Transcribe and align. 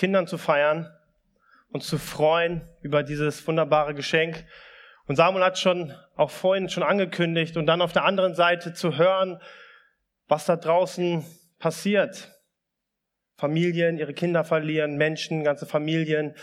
Kindern 0.00 0.26
zu 0.26 0.38
feiern, 0.38 0.90
uns 1.68 1.86
zu 1.86 1.98
freuen 1.98 2.66
über 2.80 3.02
dieses 3.02 3.46
wunderbare 3.46 3.94
Geschenk. 3.94 4.46
Und 5.06 5.16
Samuel 5.16 5.44
hat 5.44 5.58
schon 5.58 5.94
auch 6.16 6.30
vorhin 6.30 6.70
schon 6.70 6.82
angekündigt 6.82 7.58
und 7.58 7.66
dann 7.66 7.82
auf 7.82 7.92
der 7.92 8.04
anderen 8.04 8.34
Seite 8.34 8.72
zu 8.72 8.96
hören, 8.96 9.42
was 10.26 10.46
da 10.46 10.56
draußen 10.56 11.22
passiert. 11.58 12.30
Familien, 13.36 13.98
ihre 13.98 14.14
Kinder 14.14 14.42
verlieren, 14.42 14.96
Menschen, 14.96 15.44
ganze 15.44 15.66
Familien. 15.66 16.34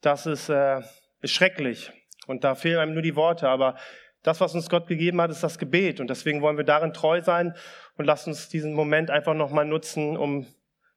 Das 0.00 0.26
ist, 0.26 0.48
äh, 0.48 0.80
ist 1.22 1.32
schrecklich. 1.32 1.90
Und 2.28 2.44
da 2.44 2.54
fehlen 2.54 2.78
einem 2.78 2.92
nur 2.92 3.02
die 3.02 3.16
Worte. 3.16 3.48
Aber 3.48 3.78
das, 4.22 4.40
was 4.40 4.54
uns 4.54 4.70
Gott 4.70 4.86
gegeben 4.86 5.20
hat, 5.20 5.32
ist 5.32 5.42
das 5.42 5.58
Gebet. 5.58 5.98
Und 5.98 6.08
deswegen 6.08 6.40
wollen 6.40 6.56
wir 6.56 6.64
darin 6.64 6.92
treu 6.92 7.20
sein 7.20 7.56
und 7.96 8.04
lasst 8.04 8.28
uns 8.28 8.48
diesen 8.48 8.74
Moment 8.74 9.10
einfach 9.10 9.34
nochmal 9.34 9.64
nutzen, 9.64 10.16
um 10.16 10.46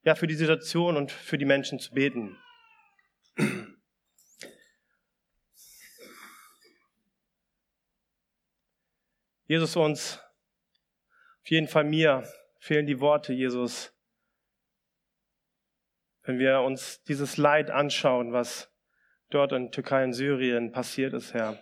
ja, 0.05 0.15
für 0.15 0.27
die 0.27 0.35
Situation 0.35 0.95
und 0.95 1.11
für 1.11 1.37
die 1.37 1.45
Menschen 1.45 1.79
zu 1.79 1.91
beten. 1.93 2.37
Jesus 9.47 9.75
uns, 9.75 10.19
auf 11.41 11.49
jeden 11.49 11.67
Fall 11.67 11.83
mir 11.83 12.23
fehlen 12.59 12.85
die 12.85 12.99
Worte, 12.99 13.33
Jesus, 13.33 13.93
wenn 16.23 16.39
wir 16.39 16.61
uns 16.61 17.03
dieses 17.03 17.37
Leid 17.37 17.69
anschauen, 17.69 18.31
was 18.31 18.71
dort 19.29 19.51
in 19.51 19.71
Türkei 19.71 20.03
und 20.03 20.13
Syrien 20.13 20.71
passiert 20.71 21.13
ist, 21.13 21.33
Herr. 21.33 21.59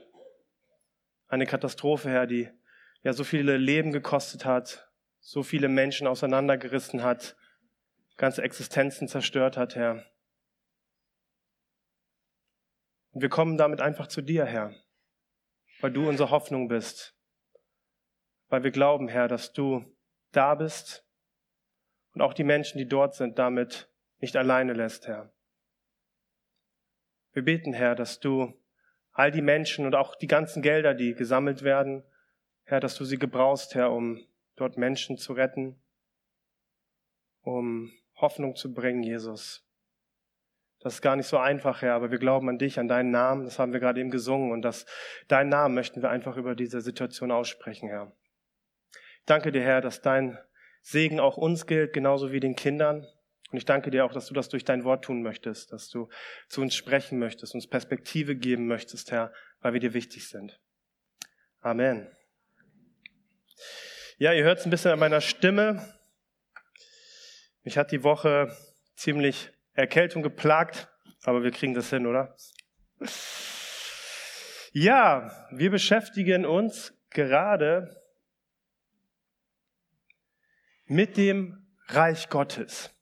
Eine 1.27 1.45
Katastrophe, 1.45 2.09
Herr, 2.09 2.27
die 2.27 2.49
ja 3.03 3.13
so 3.13 3.23
viele 3.23 3.57
Leben 3.57 3.91
gekostet 3.91 4.45
hat, 4.45 4.89
so 5.19 5.43
viele 5.43 5.69
Menschen 5.69 6.07
auseinandergerissen 6.07 7.03
hat, 7.03 7.37
ganze 8.17 8.43
Existenzen 8.43 9.07
zerstört 9.07 9.57
hat, 9.57 9.75
Herr. 9.75 10.05
Und 13.11 13.21
wir 13.21 13.29
kommen 13.29 13.57
damit 13.57 13.81
einfach 13.81 14.07
zu 14.07 14.21
dir, 14.21 14.45
Herr, 14.45 14.75
weil 15.81 15.91
du 15.91 16.07
unsere 16.07 16.31
Hoffnung 16.31 16.67
bist, 16.67 17.15
weil 18.49 18.63
wir 18.63 18.71
glauben, 18.71 19.07
Herr, 19.07 19.27
dass 19.27 19.53
du 19.53 19.85
da 20.31 20.55
bist 20.55 21.05
und 22.13 22.21
auch 22.21 22.33
die 22.33 22.43
Menschen, 22.43 22.77
die 22.77 22.87
dort 22.87 23.15
sind, 23.15 23.37
damit 23.39 23.89
nicht 24.19 24.35
alleine 24.35 24.73
lässt, 24.73 25.07
Herr. 25.07 25.31
Wir 27.33 27.43
beten, 27.43 27.73
Herr, 27.73 27.95
dass 27.95 28.19
du 28.19 28.53
all 29.11 29.31
die 29.31 29.41
Menschen 29.41 29.85
und 29.85 29.95
auch 29.95 30.15
die 30.15 30.27
ganzen 30.27 30.61
Gelder, 30.61 30.93
die 30.93 31.13
gesammelt 31.13 31.63
werden, 31.63 32.03
Herr, 32.63 32.79
dass 32.79 32.95
du 32.95 33.05
sie 33.05 33.17
gebrauchst, 33.17 33.75
Herr, 33.75 33.91
um 33.91 34.25
dort 34.55 34.77
Menschen 34.77 35.17
zu 35.17 35.33
retten, 35.33 35.81
um 37.41 37.91
Hoffnung 38.23 38.55
zu 38.55 38.73
bringen, 38.73 39.03
Jesus. 39.03 39.63
Das 40.79 40.95
ist 40.95 41.01
gar 41.01 41.15
nicht 41.15 41.27
so 41.27 41.37
einfach, 41.37 41.81
Herr, 41.81 41.93
aber 41.93 42.09
wir 42.09 42.17
glauben 42.17 42.49
an 42.49 42.57
dich, 42.57 42.79
an 42.79 42.87
deinen 42.87 43.11
Namen, 43.11 43.43
das 43.43 43.59
haben 43.59 43.71
wir 43.71 43.79
gerade 43.79 43.99
eben 44.01 44.11
gesungen 44.11 44.51
und 44.51 44.63
das, 44.63 44.85
deinen 45.27 45.49
Namen 45.49 45.75
möchten 45.75 46.01
wir 46.01 46.09
einfach 46.09 46.35
über 46.35 46.55
diese 46.55 46.81
Situation 46.81 47.31
aussprechen, 47.31 47.87
Herr. 47.89 48.11
Danke 49.25 49.51
dir, 49.51 49.61
Herr, 49.61 49.81
dass 49.81 50.01
dein 50.01 50.37
Segen 50.81 51.19
auch 51.19 51.37
uns 51.37 51.67
gilt, 51.67 51.93
genauso 51.93 52.31
wie 52.31 52.39
den 52.39 52.55
Kindern. 52.55 53.07
Und 53.51 53.57
ich 53.57 53.65
danke 53.65 53.91
dir 53.91 54.03
auch, 54.03 54.11
dass 54.11 54.25
du 54.25 54.33
das 54.33 54.49
durch 54.49 54.65
dein 54.65 54.83
Wort 54.83 55.05
tun 55.05 55.21
möchtest, 55.21 55.71
dass 55.71 55.89
du 55.89 56.09
zu 56.49 56.61
uns 56.61 56.75
sprechen 56.75 57.19
möchtest, 57.19 57.53
uns 57.53 57.67
Perspektive 57.67 58.35
geben 58.35 58.67
möchtest, 58.67 59.11
Herr, 59.11 59.31
weil 59.61 59.73
wir 59.73 59.79
dir 59.79 59.93
wichtig 59.93 60.27
sind. 60.27 60.59
Amen. 61.61 62.09
Ja, 64.17 64.33
ihr 64.33 64.43
hört 64.43 64.59
es 64.59 64.65
ein 64.65 64.71
bisschen 64.71 64.91
an 64.91 64.99
meiner 64.99 65.21
Stimme. 65.21 65.85
Mich 67.63 67.77
hat 67.77 67.91
die 67.91 68.03
Woche 68.03 68.55
ziemlich 68.95 69.51
Erkältung 69.73 70.21
geplagt, 70.21 70.89
aber 71.23 71.43
wir 71.43 71.51
kriegen 71.51 71.73
das 71.73 71.89
hin, 71.89 72.05
oder? 72.05 72.35
Ja, 74.73 75.47
wir 75.51 75.71
beschäftigen 75.71 76.45
uns 76.45 76.93
gerade 77.09 78.01
mit 80.85 81.15
dem 81.15 81.67
Reich 81.87 82.29
Gottes. 82.29 82.93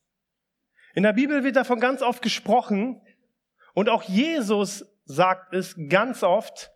In 0.94 1.04
der 1.04 1.14
Bibel 1.14 1.44
wird 1.44 1.56
davon 1.56 1.80
ganz 1.80 2.02
oft 2.02 2.22
gesprochen 2.22 3.02
und 3.74 3.90
auch 3.90 4.04
Jesus 4.04 4.86
sagt 5.06 5.54
es 5.54 5.76
ganz 5.90 6.24
oft, 6.24 6.72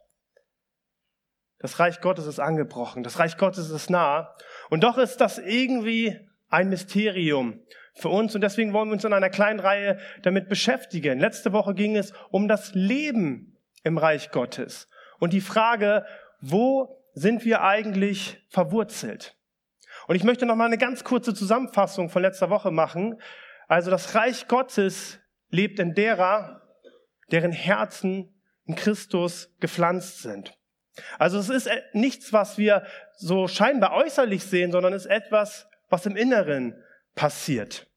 das 1.60 1.80
Reich 1.80 2.02
Gottes 2.02 2.26
ist 2.26 2.40
angebrochen, 2.40 3.04
das 3.04 3.20
Reich 3.20 3.38
Gottes 3.38 3.70
ist 3.70 3.90
nah. 3.90 4.36
Und 4.70 4.84
doch 4.84 4.98
ist 4.98 5.18
das 5.18 5.38
irgendwie 5.38 6.25
ein 6.50 6.70
Mysterium 6.70 7.62
für 7.94 8.10
uns 8.10 8.36
und 8.36 8.42
deswegen 8.42 8.74
wollen 8.74 8.90
wir 8.90 8.94
uns 8.94 9.06
in 9.06 9.14
einer 9.14 9.30
kleinen 9.30 9.60
Reihe 9.60 9.98
damit 10.22 10.50
beschäftigen. 10.50 11.20
Letzte 11.20 11.54
Woche 11.54 11.74
ging 11.74 11.96
es 11.96 12.14
um 12.30 12.48
das 12.48 12.74
Leben 12.74 13.58
im 13.84 13.98
Reich 13.98 14.32
Gottes 14.32 14.90
und 15.20 15.34
die 15.34 15.42
Frage, 15.42 16.06
wo 16.42 17.02
sind 17.14 17.46
wir 17.46 17.62
eigentlich 17.62 18.44
verwurzelt? 18.50 19.38
Und 20.08 20.16
ich 20.16 20.24
möchte 20.24 20.46
noch 20.46 20.56
mal 20.56 20.66
eine 20.66 20.78
ganz 20.78 21.04
kurze 21.04 21.34
Zusammenfassung 21.34 22.10
von 22.10 22.22
letzter 22.22 22.50
Woche 22.50 22.72
machen. 22.72 23.20
Also 23.68 23.90
das 23.90 24.14
Reich 24.14 24.48
Gottes 24.48 25.20
lebt 25.50 25.80
in 25.80 25.94
derer, 25.94 26.62
deren 27.32 27.52
Herzen 27.52 28.36
in 28.66 28.76
Christus 28.76 29.56
gepflanzt 29.60 30.22
sind. 30.22 30.58
Also 31.18 31.40
es 31.40 31.50
ist 31.50 31.70
nichts, 31.94 32.34
was 32.34 32.58
wir 32.58 32.86
so 33.18 33.48
scheinbar 33.48 33.94
äußerlich 33.94 34.44
sehen, 34.44 34.72
sondern 34.72 34.94
es 34.94 35.06
ist 35.06 35.12
etwas, 35.12 35.68
was 35.96 36.06
im 36.06 36.18
Inneren 36.18 36.76
passiert. 37.16 37.90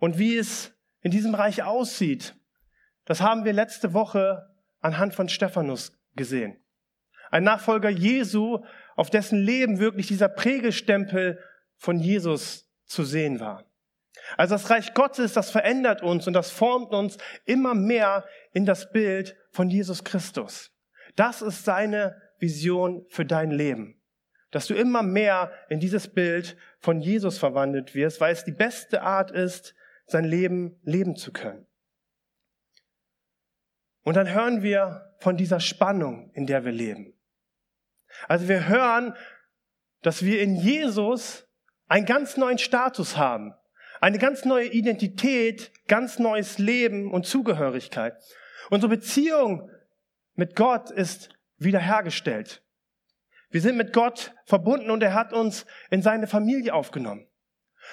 Und 0.00 0.18
wie 0.18 0.36
es 0.36 0.72
in 1.02 1.12
diesem 1.12 1.36
Reich 1.36 1.62
aussieht, 1.62 2.34
das 3.04 3.20
haben 3.20 3.44
wir 3.44 3.52
letzte 3.52 3.94
Woche 3.94 4.50
anhand 4.80 5.14
von 5.14 5.28
Stephanus 5.28 5.92
gesehen. 6.16 6.60
Ein 7.30 7.44
Nachfolger 7.44 7.90
Jesu, 7.90 8.64
auf 8.96 9.08
dessen 9.08 9.38
Leben 9.38 9.78
wirklich 9.78 10.08
dieser 10.08 10.28
Prägestempel 10.28 11.38
von 11.76 12.00
Jesus 12.00 12.68
zu 12.86 13.04
sehen 13.04 13.38
war. 13.38 13.70
Also 14.36 14.56
das 14.56 14.68
Reich 14.68 14.92
Gottes, 14.92 15.32
das 15.32 15.52
verändert 15.52 16.02
uns 16.02 16.26
und 16.26 16.32
das 16.32 16.50
formt 16.50 16.92
uns 16.92 17.18
immer 17.44 17.74
mehr 17.74 18.26
in 18.52 18.66
das 18.66 18.90
Bild 18.90 19.36
von 19.52 19.70
Jesus 19.70 20.02
Christus. 20.02 20.72
Das 21.14 21.40
ist 21.40 21.64
seine 21.64 22.20
Vision 22.40 23.06
für 23.10 23.24
dein 23.24 23.52
Leben. 23.52 24.01
Dass 24.52 24.68
du 24.68 24.74
immer 24.74 25.02
mehr 25.02 25.50
in 25.68 25.80
dieses 25.80 26.06
Bild 26.06 26.56
von 26.78 27.00
Jesus 27.00 27.38
verwandelt 27.38 27.96
wirst, 27.96 28.20
weil 28.20 28.32
es 28.32 28.44
die 28.44 28.52
beste 28.52 29.02
Art 29.02 29.32
ist, 29.32 29.74
sein 30.06 30.24
Leben 30.24 30.78
leben 30.84 31.16
zu 31.16 31.32
können. 31.32 31.66
Und 34.04 34.16
dann 34.16 34.32
hören 34.32 34.62
wir 34.62 35.12
von 35.18 35.36
dieser 35.36 35.58
Spannung, 35.58 36.30
in 36.34 36.46
der 36.46 36.64
wir 36.64 36.72
leben. 36.72 37.14
Also 38.28 38.48
wir 38.48 38.68
hören, 38.68 39.14
dass 40.02 40.24
wir 40.24 40.40
in 40.40 40.56
Jesus 40.56 41.48
einen 41.86 42.06
ganz 42.06 42.36
neuen 42.36 42.58
Status 42.58 43.16
haben, 43.16 43.54
eine 44.00 44.18
ganz 44.18 44.44
neue 44.44 44.66
Identität, 44.66 45.72
ganz 45.86 46.18
neues 46.18 46.58
Leben 46.58 47.12
und 47.12 47.26
Zugehörigkeit. 47.26 48.16
Unsere 48.70 48.90
Beziehung 48.90 49.70
mit 50.34 50.56
Gott 50.56 50.90
ist 50.90 51.30
wiederhergestellt. 51.58 52.61
Wir 53.52 53.60
sind 53.60 53.76
mit 53.76 53.92
Gott 53.92 54.34
verbunden 54.46 54.90
und 54.90 55.02
er 55.02 55.12
hat 55.12 55.34
uns 55.34 55.66
in 55.90 56.00
seine 56.00 56.26
Familie 56.26 56.72
aufgenommen. 56.72 57.26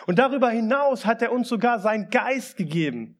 Und 0.08 0.18
darüber 0.18 0.50
hinaus 0.50 1.06
hat 1.06 1.22
er 1.22 1.34
uns 1.34 1.50
sogar 1.50 1.80
seinen 1.80 2.09
Geist 2.09 2.56
gegeben, 2.56 3.20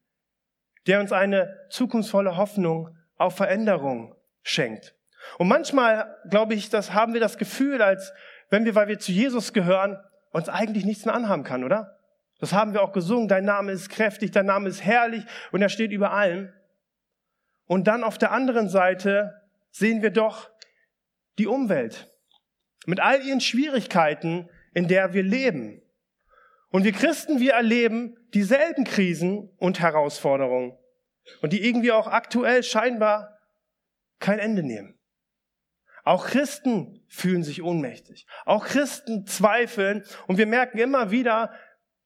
der 0.88 1.02
uns 1.02 1.12
eine 1.12 1.68
zukunftsvolle 1.70 2.38
Hoffnung 2.38 2.98
auf 3.18 3.36
Veränderung 3.36 4.16
schenkt. 4.42 4.96
Und 5.38 5.50
manchmal, 5.50 6.16
glaube 6.30 6.54
ich, 6.54 6.70
das 6.70 6.94
haben 6.94 7.14
wir 7.14 7.20
das 7.20 7.38
Gefühl, 7.38 7.82
als 7.82 8.14
wenn 8.50 8.64
wir, 8.64 8.74
weil 8.74 8.88
wir 8.88 9.00
zu 9.00 9.12
Jesus 9.12 9.52
gehören, 9.52 9.98
uns 10.32 10.48
eigentlich 10.48 10.86
nichts 10.86 11.04
mehr 11.04 11.16
anhaben 11.16 11.44
kann, 11.44 11.66
oder? 11.66 12.00
Das 12.40 12.54
haben 12.54 12.74
wir 12.74 12.82
auch 12.82 12.94
gesungen. 12.94 13.28
Dein 13.28 13.44
Name 13.44 13.74
ist 13.74 13.90
kräftig, 13.90 14.32
dein 14.32 14.46
Name 14.46 14.70
ist 14.70 14.86
herrlich 14.86 15.26
und 15.52 15.62
er 15.62 15.68
steht 15.68 15.92
über 15.92 16.14
allem. 16.14 16.54
Und 17.66 17.88
dann 17.88 18.06
auf 18.06 18.18
der 18.18 18.32
anderen 18.32 18.70
Seite 18.70 19.42
sehen 19.72 20.02
wir 20.02 20.12
doch 20.12 20.50
die 21.38 21.48
Umwelt 21.48 22.10
mit 22.86 23.00
all 23.00 23.22
ihren 23.22 23.42
Schwierigkeiten, 23.42 24.50
in 24.74 24.88
der 24.88 25.14
wir 25.14 25.24
leben. 25.24 25.82
Und 26.72 26.84
wir 26.84 26.92
Christen, 26.92 27.40
wir 27.40 27.54
erleben 27.54 28.16
dieselben 28.34 28.84
Krisen 28.84 29.50
und 29.58 29.80
Herausforderungen 29.80 30.78
und 31.42 31.54
die 31.54 31.66
irgendwie 31.66 31.92
auch 31.92 32.08
aktuell 32.08 32.64
scheinbar 32.64 33.40
kein 34.20 34.40
Ende 34.40 34.64
nehmen. 34.64 35.00
Auch 36.04 36.28
Christen 36.28 37.04
fühlen 37.08 37.44
sich 37.44 37.62
ohnmächtig. 37.62 38.26
Auch 38.46 38.66
Christen 38.66 39.26
zweifeln 39.26 40.04
und 40.28 40.38
wir 40.38 40.48
merken 40.48 40.78
immer 40.78 41.12
wieder, 41.12 41.54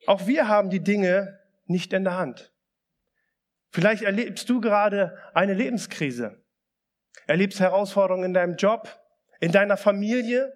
auch 0.08 0.28
wir 0.28 0.48
haben 0.48 0.70
die 0.70 0.84
Dinge 0.84 1.40
nicht 1.66 1.94
in 1.94 2.04
der 2.04 2.18
Hand. 2.18 2.52
Vielleicht 3.70 4.04
erlebst 4.04 4.50
du 4.50 4.62
gerade 4.62 5.18
eine 5.34 5.54
Lebenskrise. 5.54 6.44
Erlebst 7.28 7.60
Herausforderungen 7.60 8.26
in 8.26 8.34
deinem 8.34 8.56
Job, 8.56 9.00
in 9.40 9.52
deiner 9.52 9.78
Familie, 9.78 10.54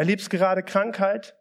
erlebst 0.00 0.30
gerade 0.30 0.62
Krankheit. 0.62 1.36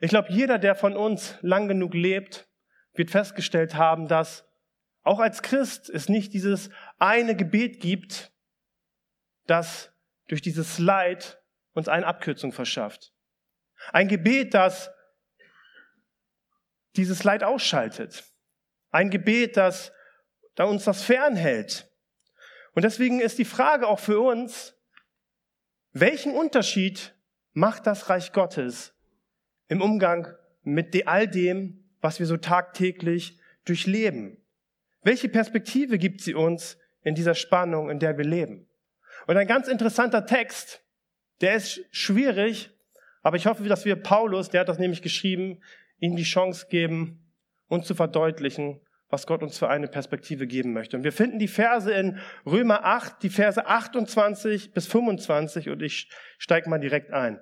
Ich 0.00 0.10
glaube, 0.10 0.32
jeder, 0.32 0.58
der 0.58 0.74
von 0.74 0.96
uns 0.96 1.36
lang 1.40 1.68
genug 1.68 1.94
lebt, 1.94 2.48
wird 2.94 3.12
festgestellt 3.12 3.76
haben, 3.76 4.08
dass 4.08 4.44
auch 5.04 5.20
als 5.20 5.40
Christ 5.42 5.88
es 5.88 6.08
nicht 6.08 6.34
dieses 6.34 6.68
eine 6.98 7.36
Gebet 7.36 7.80
gibt, 7.80 8.32
das 9.46 9.92
durch 10.26 10.42
dieses 10.42 10.80
Leid 10.80 11.40
uns 11.74 11.86
eine 11.86 12.08
Abkürzung 12.08 12.50
verschafft. 12.50 13.14
Ein 13.92 14.08
Gebet, 14.08 14.52
das 14.52 14.90
dieses 16.96 17.22
Leid 17.22 17.44
ausschaltet. 17.44 18.24
Ein 18.90 19.10
Gebet, 19.10 19.56
das 19.56 19.92
da 20.56 20.64
uns 20.64 20.82
das 20.82 21.04
fernhält. 21.04 21.88
Und 22.74 22.82
deswegen 22.82 23.20
ist 23.20 23.38
die 23.38 23.44
Frage 23.44 23.86
auch 23.86 24.00
für 24.00 24.18
uns, 24.18 24.75
welchen 26.00 26.34
Unterschied 26.34 27.14
macht 27.54 27.86
das 27.86 28.10
Reich 28.10 28.32
Gottes 28.32 28.94
im 29.68 29.80
Umgang 29.80 30.28
mit 30.62 31.06
all 31.06 31.26
dem, 31.26 31.84
was 32.02 32.18
wir 32.18 32.26
so 32.26 32.36
tagtäglich 32.36 33.38
durchleben? 33.64 34.36
Welche 35.02 35.30
Perspektive 35.30 35.96
gibt 35.96 36.20
sie 36.20 36.34
uns 36.34 36.76
in 37.02 37.14
dieser 37.14 37.34
Spannung, 37.34 37.88
in 37.88 37.98
der 37.98 38.18
wir 38.18 38.26
leben? 38.26 38.68
Und 39.26 39.38
ein 39.38 39.46
ganz 39.46 39.68
interessanter 39.68 40.26
Text, 40.26 40.82
der 41.40 41.54
ist 41.54 41.80
schwierig, 41.90 42.70
aber 43.22 43.38
ich 43.38 43.46
hoffe, 43.46 43.64
dass 43.64 43.86
wir 43.86 43.96
Paulus, 43.96 44.50
der 44.50 44.60
hat 44.60 44.68
das 44.68 44.78
nämlich 44.78 45.00
geschrieben, 45.00 45.62
ihm 45.98 46.14
die 46.14 46.24
Chance 46.24 46.66
geben, 46.68 47.32
uns 47.68 47.86
zu 47.86 47.94
verdeutlichen, 47.94 48.80
was 49.08 49.26
Gott 49.26 49.42
uns 49.42 49.58
für 49.58 49.68
eine 49.68 49.88
Perspektive 49.88 50.46
geben 50.46 50.72
möchte. 50.72 50.96
Und 50.96 51.04
wir 51.04 51.12
finden 51.12 51.38
die 51.38 51.48
Verse 51.48 51.92
in 51.92 52.18
Römer 52.44 52.84
8, 52.84 53.22
die 53.22 53.30
Verse 53.30 53.64
28 53.64 54.72
bis 54.72 54.86
25 54.86 55.68
und 55.68 55.82
ich 55.82 56.10
steige 56.38 56.68
mal 56.68 56.78
direkt 56.78 57.12
ein. 57.12 57.40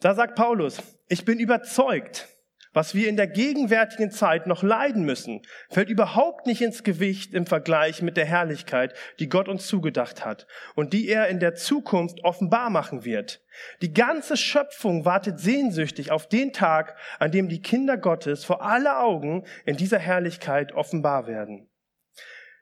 Da 0.00 0.14
sagt 0.14 0.34
Paulus, 0.34 0.82
ich 1.08 1.24
bin 1.24 1.38
überzeugt, 1.38 2.28
was 2.74 2.94
wir 2.94 3.08
in 3.08 3.16
der 3.16 3.28
gegenwärtigen 3.28 4.10
Zeit 4.10 4.46
noch 4.46 4.62
leiden 4.62 5.04
müssen, 5.04 5.40
fällt 5.70 5.88
überhaupt 5.88 6.46
nicht 6.46 6.60
ins 6.60 6.82
Gewicht 6.82 7.32
im 7.32 7.46
Vergleich 7.46 8.02
mit 8.02 8.16
der 8.16 8.26
Herrlichkeit, 8.26 8.92
die 9.18 9.28
Gott 9.28 9.48
uns 9.48 9.66
zugedacht 9.66 10.24
hat 10.24 10.46
und 10.74 10.92
die 10.92 11.08
er 11.08 11.28
in 11.28 11.40
der 11.40 11.54
Zukunft 11.54 12.22
offenbar 12.24 12.68
machen 12.68 13.04
wird. 13.04 13.40
Die 13.80 13.94
ganze 13.94 14.36
Schöpfung 14.36 15.04
wartet 15.04 15.38
sehnsüchtig 15.38 16.10
auf 16.10 16.28
den 16.28 16.52
Tag, 16.52 16.96
an 17.18 17.30
dem 17.30 17.48
die 17.48 17.62
Kinder 17.62 17.96
Gottes 17.96 18.44
vor 18.44 18.62
aller 18.62 19.00
Augen 19.00 19.46
in 19.64 19.76
dieser 19.76 19.98
Herrlichkeit 19.98 20.72
offenbar 20.72 21.26
werden. 21.26 21.70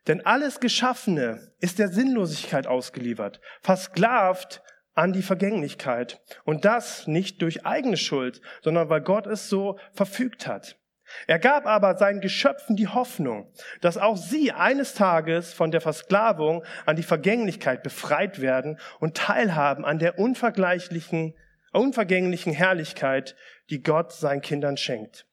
Denn 0.08 0.26
alles 0.26 0.60
Geschaffene 0.60 1.52
ist 1.60 1.78
der 1.78 1.88
Sinnlosigkeit 1.88 2.66
ausgeliefert, 2.66 3.40
versklavt 3.62 4.62
an 4.94 5.12
die 5.12 5.22
Vergänglichkeit. 5.22 6.20
Und 6.44 6.64
das 6.64 7.06
nicht 7.06 7.42
durch 7.42 7.64
eigene 7.66 7.96
Schuld, 7.96 8.40
sondern 8.62 8.88
weil 8.88 9.00
Gott 9.00 9.26
es 9.26 9.48
so 9.48 9.78
verfügt 9.92 10.46
hat. 10.46 10.78
Er 11.26 11.38
gab 11.38 11.66
aber 11.66 11.96
seinen 11.96 12.20
Geschöpfen 12.20 12.76
die 12.76 12.88
Hoffnung, 12.88 13.52
dass 13.80 13.98
auch 13.98 14.16
sie 14.16 14.52
eines 14.52 14.94
Tages 14.94 15.52
von 15.52 15.70
der 15.70 15.80
Versklavung 15.80 16.64
an 16.86 16.96
die 16.96 17.02
Vergänglichkeit 17.02 17.82
befreit 17.82 18.40
werden 18.40 18.78
und 18.98 19.16
teilhaben 19.16 19.84
an 19.84 19.98
der 19.98 20.18
unvergleichlichen, 20.18 21.34
unvergänglichen 21.72 22.52
Herrlichkeit, 22.52 23.36
die 23.70 23.82
Gott 23.82 24.12
seinen 24.12 24.40
Kindern 24.40 24.76
schenkt. 24.76 25.26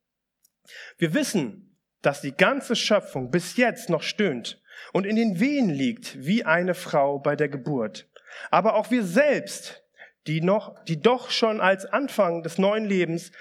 Wir 0.97 1.13
wissen, 1.13 1.77
dass 2.01 2.21
die 2.21 2.35
ganze 2.35 2.75
Schöpfung 2.75 3.31
bis 3.31 3.57
jetzt 3.57 3.89
noch 3.89 4.03
stöhnt 4.03 4.62
und 4.94 5.05
in 5.05 5.15
den 5.15 5.39
Wehen 5.39 5.69
liegt 5.69 6.25
wie 6.25 6.45
eine 6.45 6.73
Frau 6.73 7.19
bei 7.19 7.35
der 7.35 7.50
Geburt. 7.50 8.08
Aber 8.51 8.75
auch 8.75 8.91
wir 8.91 9.03
selbst, 9.03 9.83
die 10.27 10.41
noch, 10.41 10.83
die 10.86 11.01
doch 11.01 11.30
schon 11.30 11.62
als 11.62 11.86
Anfang 11.86 12.44
des 12.44 12.57
neuen 12.57 12.86
Lebens 12.86 13.31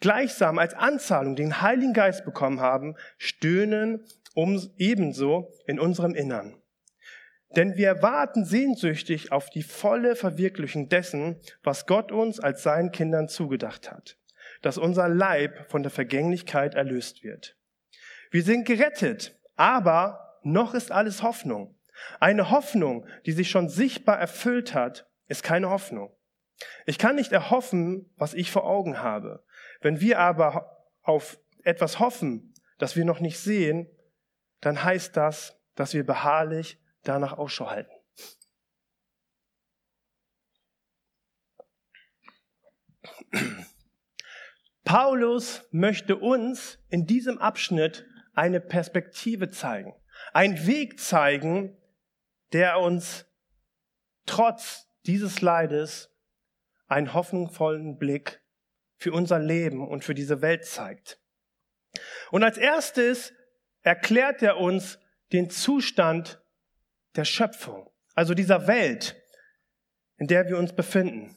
gleichsam 0.00 0.58
als 0.58 0.74
Anzahlung 0.74 1.36
den 1.36 1.60
Heiligen 1.60 1.92
Geist 1.92 2.24
bekommen 2.24 2.60
haben, 2.60 2.96
stöhnen 3.18 4.04
um 4.34 4.60
ebenso 4.78 5.52
in 5.66 5.78
unserem 5.78 6.14
Innern. 6.14 6.56
Denn 7.56 7.76
wir 7.76 8.00
warten 8.00 8.44
sehnsüchtig 8.44 9.32
auf 9.32 9.50
die 9.50 9.62
volle 9.62 10.14
Verwirklichung 10.14 10.88
dessen, 10.88 11.40
was 11.62 11.86
Gott 11.86 12.12
uns 12.12 12.38
als 12.38 12.62
seinen 12.62 12.92
Kindern 12.92 13.28
zugedacht 13.28 13.90
hat, 13.90 14.18
dass 14.62 14.78
unser 14.78 15.08
Leib 15.08 15.68
von 15.68 15.82
der 15.82 15.90
Vergänglichkeit 15.90 16.74
erlöst 16.74 17.24
wird. 17.24 17.56
Wir 18.30 18.44
sind 18.44 18.66
gerettet, 18.66 19.36
aber 19.56 20.38
noch 20.42 20.74
ist 20.74 20.92
alles 20.92 21.22
Hoffnung. 21.22 21.74
Eine 22.18 22.50
Hoffnung, 22.50 23.06
die 23.26 23.32
sich 23.32 23.50
schon 23.50 23.68
sichtbar 23.68 24.18
erfüllt 24.18 24.74
hat, 24.74 25.08
ist 25.26 25.42
keine 25.42 25.70
Hoffnung. 25.70 26.14
Ich 26.86 26.98
kann 26.98 27.16
nicht 27.16 27.32
erhoffen, 27.32 28.12
was 28.16 28.34
ich 28.34 28.50
vor 28.50 28.64
Augen 28.64 28.98
habe. 28.98 29.44
Wenn 29.80 30.00
wir 30.00 30.18
aber 30.18 30.86
auf 31.02 31.38
etwas 31.62 31.98
hoffen, 31.98 32.54
das 32.78 32.96
wir 32.96 33.04
noch 33.04 33.20
nicht 33.20 33.38
sehen, 33.38 33.88
dann 34.60 34.82
heißt 34.82 35.16
das, 35.16 35.58
dass 35.74 35.94
wir 35.94 36.04
beharrlich 36.04 36.78
danach 37.02 37.32
Ausschau 37.32 37.70
halten. 37.70 37.92
Paulus 44.84 45.68
möchte 45.70 46.16
uns 46.16 46.78
in 46.88 47.06
diesem 47.06 47.38
Abschnitt 47.38 48.06
eine 48.34 48.60
Perspektive 48.60 49.48
zeigen, 49.50 49.94
einen 50.32 50.66
Weg 50.66 50.98
zeigen, 50.98 51.76
der 52.52 52.80
uns 52.80 53.26
trotz 54.26 54.86
dieses 55.06 55.40
Leides 55.40 56.10
einen 56.86 57.14
hoffnungsvollen 57.14 57.98
Blick 57.98 58.42
für 58.96 59.12
unser 59.12 59.38
Leben 59.38 59.86
und 59.86 60.04
für 60.04 60.14
diese 60.14 60.42
Welt 60.42 60.64
zeigt. 60.64 61.20
Und 62.30 62.42
als 62.42 62.58
erstes 62.58 63.32
erklärt 63.82 64.42
er 64.42 64.58
uns 64.58 64.98
den 65.32 65.50
Zustand 65.50 66.42
der 67.16 67.24
Schöpfung, 67.24 67.90
also 68.14 68.34
dieser 68.34 68.66
Welt, 68.66 69.16
in 70.18 70.26
der 70.26 70.48
wir 70.48 70.58
uns 70.58 70.74
befinden. 70.74 71.36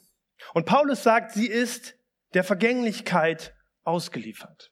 Und 0.54 0.65
Paulus 0.65 1.04
sagt, 1.04 1.31
sie 1.31 1.48
ist 1.48 1.95
der 2.33 2.44
Vergänglichkeit 2.44 3.56
ausgeliefert. 3.83 4.71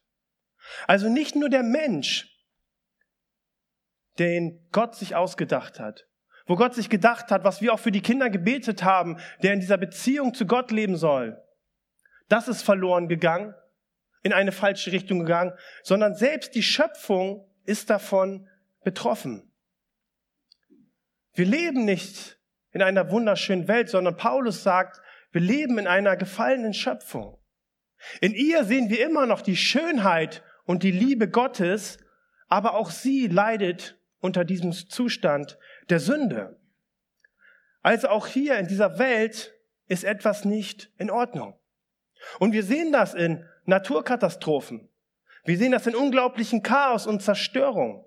Also 0.86 1.08
nicht 1.08 1.34
nur 1.34 1.48
der 1.48 1.62
Mensch, 1.62 2.28
den 4.18 4.68
Gott 4.70 4.94
sich 4.94 5.14
ausgedacht 5.14 5.80
hat, 5.80 6.06
wo 6.52 6.56
Gott 6.56 6.74
sich 6.74 6.90
gedacht 6.90 7.30
hat, 7.30 7.44
was 7.44 7.62
wir 7.62 7.72
auch 7.72 7.78
für 7.78 7.92
die 7.92 8.02
Kinder 8.02 8.28
gebetet 8.28 8.84
haben, 8.84 9.16
der 9.42 9.54
in 9.54 9.60
dieser 9.60 9.78
Beziehung 9.78 10.34
zu 10.34 10.44
Gott 10.44 10.70
leben 10.70 10.98
soll. 10.98 11.42
Das 12.28 12.46
ist 12.46 12.60
verloren 12.60 13.08
gegangen, 13.08 13.54
in 14.22 14.34
eine 14.34 14.52
falsche 14.52 14.92
Richtung 14.92 15.20
gegangen, 15.20 15.54
sondern 15.82 16.14
selbst 16.14 16.54
die 16.54 16.62
Schöpfung 16.62 17.48
ist 17.64 17.88
davon 17.88 18.50
betroffen. 18.84 19.50
Wir 21.32 21.46
leben 21.46 21.86
nicht 21.86 22.38
in 22.72 22.82
einer 22.82 23.10
wunderschönen 23.10 23.66
Welt, 23.66 23.88
sondern 23.88 24.18
Paulus 24.18 24.62
sagt, 24.62 25.00
wir 25.30 25.40
leben 25.40 25.78
in 25.78 25.86
einer 25.86 26.18
gefallenen 26.18 26.74
Schöpfung. 26.74 27.38
In 28.20 28.34
ihr 28.34 28.64
sehen 28.64 28.90
wir 28.90 29.02
immer 29.02 29.24
noch 29.24 29.40
die 29.40 29.56
Schönheit 29.56 30.42
und 30.66 30.82
die 30.82 30.90
Liebe 30.90 31.30
Gottes, 31.30 31.96
aber 32.48 32.74
auch 32.74 32.90
sie 32.90 33.26
leidet 33.26 33.96
unter 34.20 34.44
diesem 34.44 34.72
Zustand 34.72 35.56
der 35.88 36.00
Sünde. 36.00 36.58
Also 37.82 38.08
auch 38.08 38.26
hier 38.26 38.58
in 38.58 38.68
dieser 38.68 38.98
Welt 38.98 39.54
ist 39.86 40.04
etwas 40.04 40.44
nicht 40.44 40.90
in 40.98 41.10
Ordnung. 41.10 41.58
Und 42.38 42.52
wir 42.52 42.62
sehen 42.62 42.92
das 42.92 43.14
in 43.14 43.44
Naturkatastrophen. 43.64 44.88
Wir 45.44 45.58
sehen 45.58 45.72
das 45.72 45.86
in 45.86 45.96
unglaublichen 45.96 46.62
Chaos 46.62 47.06
und 47.06 47.22
Zerstörung. 47.22 48.06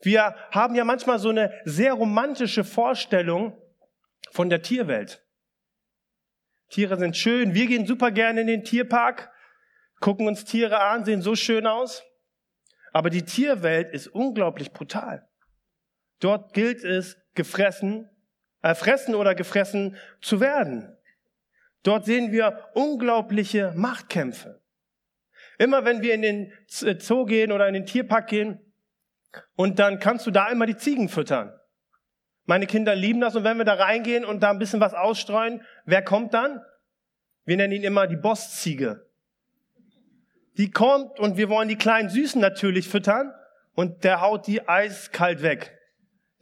Wir 0.00 0.34
haben 0.50 0.74
ja 0.74 0.84
manchmal 0.84 1.18
so 1.18 1.30
eine 1.30 1.52
sehr 1.64 1.94
romantische 1.94 2.64
Vorstellung 2.64 3.60
von 4.30 4.48
der 4.48 4.62
Tierwelt. 4.62 5.24
Tiere 6.68 6.96
sind 6.98 7.16
schön. 7.16 7.54
Wir 7.54 7.66
gehen 7.66 7.86
super 7.86 8.10
gerne 8.10 8.40
in 8.40 8.46
den 8.46 8.64
Tierpark, 8.64 9.30
gucken 10.00 10.26
uns 10.26 10.44
Tiere 10.44 10.80
an, 10.80 11.04
sehen 11.04 11.22
so 11.22 11.36
schön 11.36 11.66
aus. 11.66 12.02
Aber 12.92 13.10
die 13.10 13.24
Tierwelt 13.24 13.92
ist 13.92 14.08
unglaublich 14.08 14.72
brutal. 14.72 15.28
Dort 16.22 16.54
gilt 16.54 16.84
es, 16.84 17.18
gefressen, 17.34 18.08
erfressen 18.60 19.16
oder 19.16 19.34
gefressen 19.34 19.96
zu 20.20 20.40
werden. 20.40 20.96
Dort 21.82 22.04
sehen 22.04 22.30
wir 22.30 22.70
unglaubliche 22.74 23.72
Machtkämpfe. 23.74 24.62
Immer 25.58 25.84
wenn 25.84 26.00
wir 26.00 26.14
in 26.14 26.22
den 26.22 26.52
Zoo 26.68 27.24
gehen 27.24 27.50
oder 27.50 27.66
in 27.66 27.74
den 27.74 27.86
Tierpark 27.86 28.28
gehen, 28.28 28.60
und 29.56 29.78
dann 29.78 29.98
kannst 29.98 30.26
du 30.26 30.30
da 30.30 30.48
immer 30.48 30.66
die 30.66 30.76
Ziegen 30.76 31.08
füttern. 31.08 31.58
Meine 32.44 32.66
Kinder 32.66 32.94
lieben 32.94 33.20
das 33.20 33.34
und 33.34 33.44
wenn 33.44 33.56
wir 33.56 33.64
da 33.64 33.74
reingehen 33.74 34.24
und 34.24 34.42
da 34.42 34.50
ein 34.50 34.58
bisschen 34.58 34.80
was 34.80 34.94
ausstreuen, 34.94 35.62
wer 35.86 36.02
kommt 36.02 36.34
dann? 36.34 36.60
Wir 37.44 37.56
nennen 37.56 37.72
ihn 37.72 37.82
immer 37.82 38.06
die 38.06 38.16
Bossziege. 38.16 39.08
Die 40.58 40.70
kommt 40.70 41.18
und 41.18 41.36
wir 41.36 41.48
wollen 41.48 41.68
die 41.68 41.76
kleinen 41.76 42.10
Süßen 42.10 42.40
natürlich 42.40 42.88
füttern 42.88 43.32
und 43.74 44.04
der 44.04 44.20
haut 44.20 44.46
die 44.46 44.68
eiskalt 44.68 45.42
weg. 45.42 45.78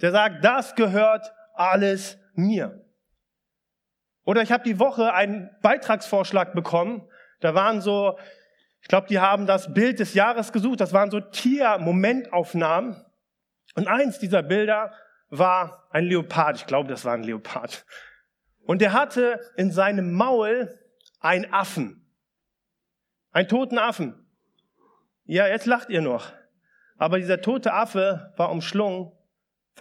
Der 0.00 0.12
sagt, 0.12 0.44
das 0.44 0.74
gehört 0.74 1.32
alles 1.54 2.18
mir. 2.34 2.84
Oder 4.24 4.42
ich 4.42 4.52
habe 4.52 4.64
die 4.64 4.78
Woche 4.78 5.12
einen 5.12 5.50
Beitragsvorschlag 5.62 6.54
bekommen. 6.54 7.08
Da 7.40 7.54
waren 7.54 7.80
so 7.80 8.18
Ich 8.82 8.88
glaube, 8.88 9.08
die 9.08 9.18
haben 9.18 9.46
das 9.46 9.74
Bild 9.74 9.98
des 9.98 10.14
Jahres 10.14 10.52
gesucht. 10.52 10.80
Das 10.80 10.92
waren 10.92 11.10
so 11.10 11.20
Tier-Momentaufnahmen. 11.20 13.04
Und 13.74 13.88
eins 13.88 14.18
dieser 14.18 14.42
Bilder 14.42 14.92
war 15.28 15.88
ein 15.90 16.04
Leopard. 16.04 16.56
Ich 16.56 16.66
glaube, 16.66 16.88
das 16.88 17.04
war 17.04 17.14
ein 17.14 17.22
Leopard. 17.22 17.84
Und 18.64 18.80
der 18.80 18.92
hatte 18.92 19.40
in 19.56 19.70
seinem 19.70 20.12
Maul 20.12 20.78
einen 21.20 21.52
Affen. 21.52 22.06
Einen 23.32 23.48
toten 23.48 23.78
Affen. 23.78 24.26
Ja, 25.24 25.46
jetzt 25.46 25.66
lacht 25.66 25.90
ihr 25.90 26.00
noch. 26.00 26.32
Aber 26.96 27.18
dieser 27.18 27.40
tote 27.40 27.72
Affe 27.72 28.32
war 28.36 28.50
umschlungen 28.50 29.12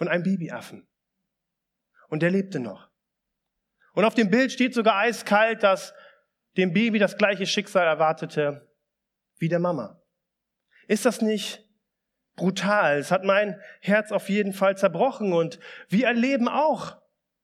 von 0.00 0.08
einem 0.08 0.22
Babyaffen. 0.22 0.88
Und 2.08 2.22
der 2.22 2.30
lebte 2.30 2.58
noch. 2.58 2.88
Und 3.92 4.06
auf 4.06 4.14
dem 4.14 4.30
Bild 4.30 4.50
steht 4.50 4.72
sogar 4.72 4.96
eiskalt, 4.96 5.62
dass 5.62 5.92
dem 6.56 6.72
Baby 6.72 6.98
das 6.98 7.18
gleiche 7.18 7.44
Schicksal 7.44 7.86
erwartete 7.86 8.66
wie 9.36 9.50
der 9.50 9.58
Mama. 9.58 10.02
Ist 10.88 11.04
das 11.04 11.20
nicht 11.20 11.68
brutal? 12.34 12.96
Es 12.96 13.10
hat 13.10 13.24
mein 13.24 13.60
Herz 13.82 14.10
auf 14.10 14.30
jeden 14.30 14.54
Fall 14.54 14.74
zerbrochen 14.74 15.34
und 15.34 15.60
wir 15.90 16.06
erleben 16.06 16.48
auch 16.48 16.96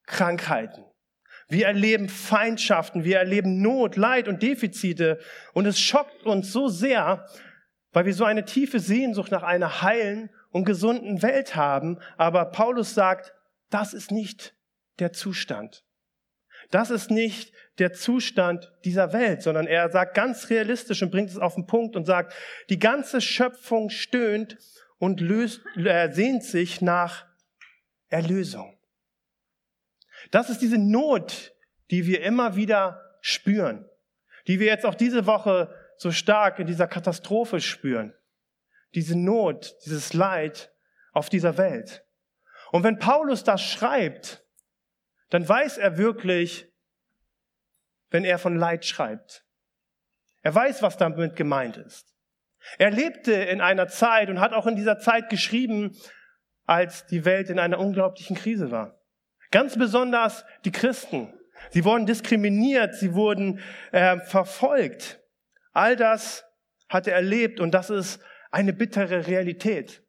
Krankheiten. 0.07 0.83
Wir 1.49 1.67
erleben 1.67 2.09
Feindschaften, 2.09 3.05
wir 3.05 3.19
erleben 3.19 3.61
Not, 3.61 3.97
Leid 3.97 4.29
und 4.29 4.43
Defizite 4.43 5.21
und 5.53 5.67
es 5.67 5.79
schockt 5.79 6.23
uns 6.23 6.55
so 6.55 6.69
sehr, 6.69 7.29
weil 7.93 8.07
wir 8.07 8.15
so 8.15 8.25
eine 8.25 8.47
tiefe 8.47 8.81
Sehnsucht 8.81 9.31
nach 9.31 9.43
einer 9.43 9.83
heilen 9.83 10.31
und 10.57 10.65
gesunden 10.65 11.21
Welt 11.21 11.55
haben. 11.55 11.99
Aber 12.17 12.47
Paulus 12.47 12.95
sagt, 12.95 13.35
das 13.69 13.93
ist 13.93 14.11
nicht 14.11 14.57
der 14.99 15.13
Zustand. 15.13 15.85
Das 16.71 16.89
ist 16.89 17.11
nicht 17.11 17.53
der 17.79 17.93
Zustand 17.93 18.73
dieser 18.83 19.13
Welt, 19.13 19.43
sondern 19.43 19.67
er 19.67 19.91
sagt 19.91 20.15
ganz 20.15 20.49
realistisch 20.49 21.03
und 21.03 21.11
bringt 21.11 21.29
es 21.29 21.37
auf 21.37 21.57
den 21.57 21.67
Punkt 21.67 21.95
und 21.95 22.07
sagt, 22.07 22.33
die 22.71 22.79
ganze 22.79 23.21
Schöpfung 23.21 23.91
stöhnt 23.91 24.57
und 24.97 25.21
löst, 25.21 25.61
äh, 25.77 26.11
sehnt 26.11 26.43
sich 26.43 26.81
nach 26.81 27.27
Erlösung. 28.09 28.79
Das 30.31 30.49
ist 30.49 30.63
diese 30.63 30.79
Not, 30.79 31.53
die 31.91 32.07
wir 32.07 32.23
immer 32.23 32.57
wieder 32.57 33.19
spüren, 33.21 33.85
die 34.47 34.59
wir 34.59 34.69
jetzt 34.69 34.87
auch 34.87 34.95
diese 34.95 35.27
Woche 35.27 35.71
so 35.99 36.11
stark 36.11 36.59
in 36.61 36.67
dieser 36.67 36.87
Katastrophe 36.87 37.61
spüren. 37.61 38.15
Diese 38.97 39.17
Not, 39.17 39.77
dieses 39.85 40.13
Leid 40.15 40.73
auf 41.13 41.29
dieser 41.29 41.57
Welt. 41.59 42.05
Und 42.73 42.83
wenn 42.83 42.99
Paulus 42.99 43.45
das 43.45 43.63
schreibt, 43.63 44.45
dann 45.31 45.49
weiß 45.49 45.79
er 45.79 45.99
wirklich, 45.99 46.67
wenn 48.11 48.25
er 48.25 48.39
von 48.39 48.57
Leid 48.57 48.85
schreibt. 48.85 49.45
Er 50.43 50.55
weiß, 50.55 50.83
was 50.83 50.97
damit 50.97 51.37
gemeint 51.37 51.77
ist. 51.77 52.15
Er 52.79 52.91
lebte 52.91 53.33
in 53.33 53.61
einer 53.61 53.87
Zeit 53.89 54.31
und 54.31 54.41
hat 54.41 54.53
auch 54.53 54.67
in 54.67 54.77
dieser 54.77 54.99
Zeit 54.99 55.29
geschrieben, 55.29 55.97
als 56.65 57.07
die 57.07 57.25
Welt 57.25 57.51
in 57.51 57.59
einer 57.59 57.79
unglaublichen 57.79 58.37
Krise 58.37 58.71
war. 58.71 58.99
Ganz 59.51 59.79
besonders 59.79 60.45
die 60.65 60.73
Christen. 60.73 61.33
Sie 61.71 61.85
wurden 61.85 62.07
diskriminiert, 62.07 62.95
sie 62.95 63.15
wurden 63.15 63.61
äh, 63.93 64.19
verfolgt. 64.21 65.21
All 65.73 65.97
das 65.97 66.45
hat 66.89 67.07
er 67.07 67.15
erlebt 67.15 67.61
und 67.61 67.73
das 67.73 67.91
ist 67.91 68.21
eine 68.57 68.73
bittere 68.73 69.27
Realität. 69.27 70.03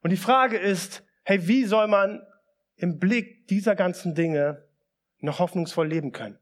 Und 0.00 0.10
die 0.10 0.16
Frage 0.16 0.56
ist, 0.56 1.02
hey, 1.24 1.48
wie 1.48 1.64
soll 1.64 1.88
man 1.88 2.24
im 2.76 3.00
Blick 3.00 3.48
dieser 3.48 3.74
ganzen 3.74 4.14
Dinge 4.14 4.68
noch 5.18 5.40
hoffnungsvoll 5.40 5.88
leben 5.88 6.12
können. 6.12 6.38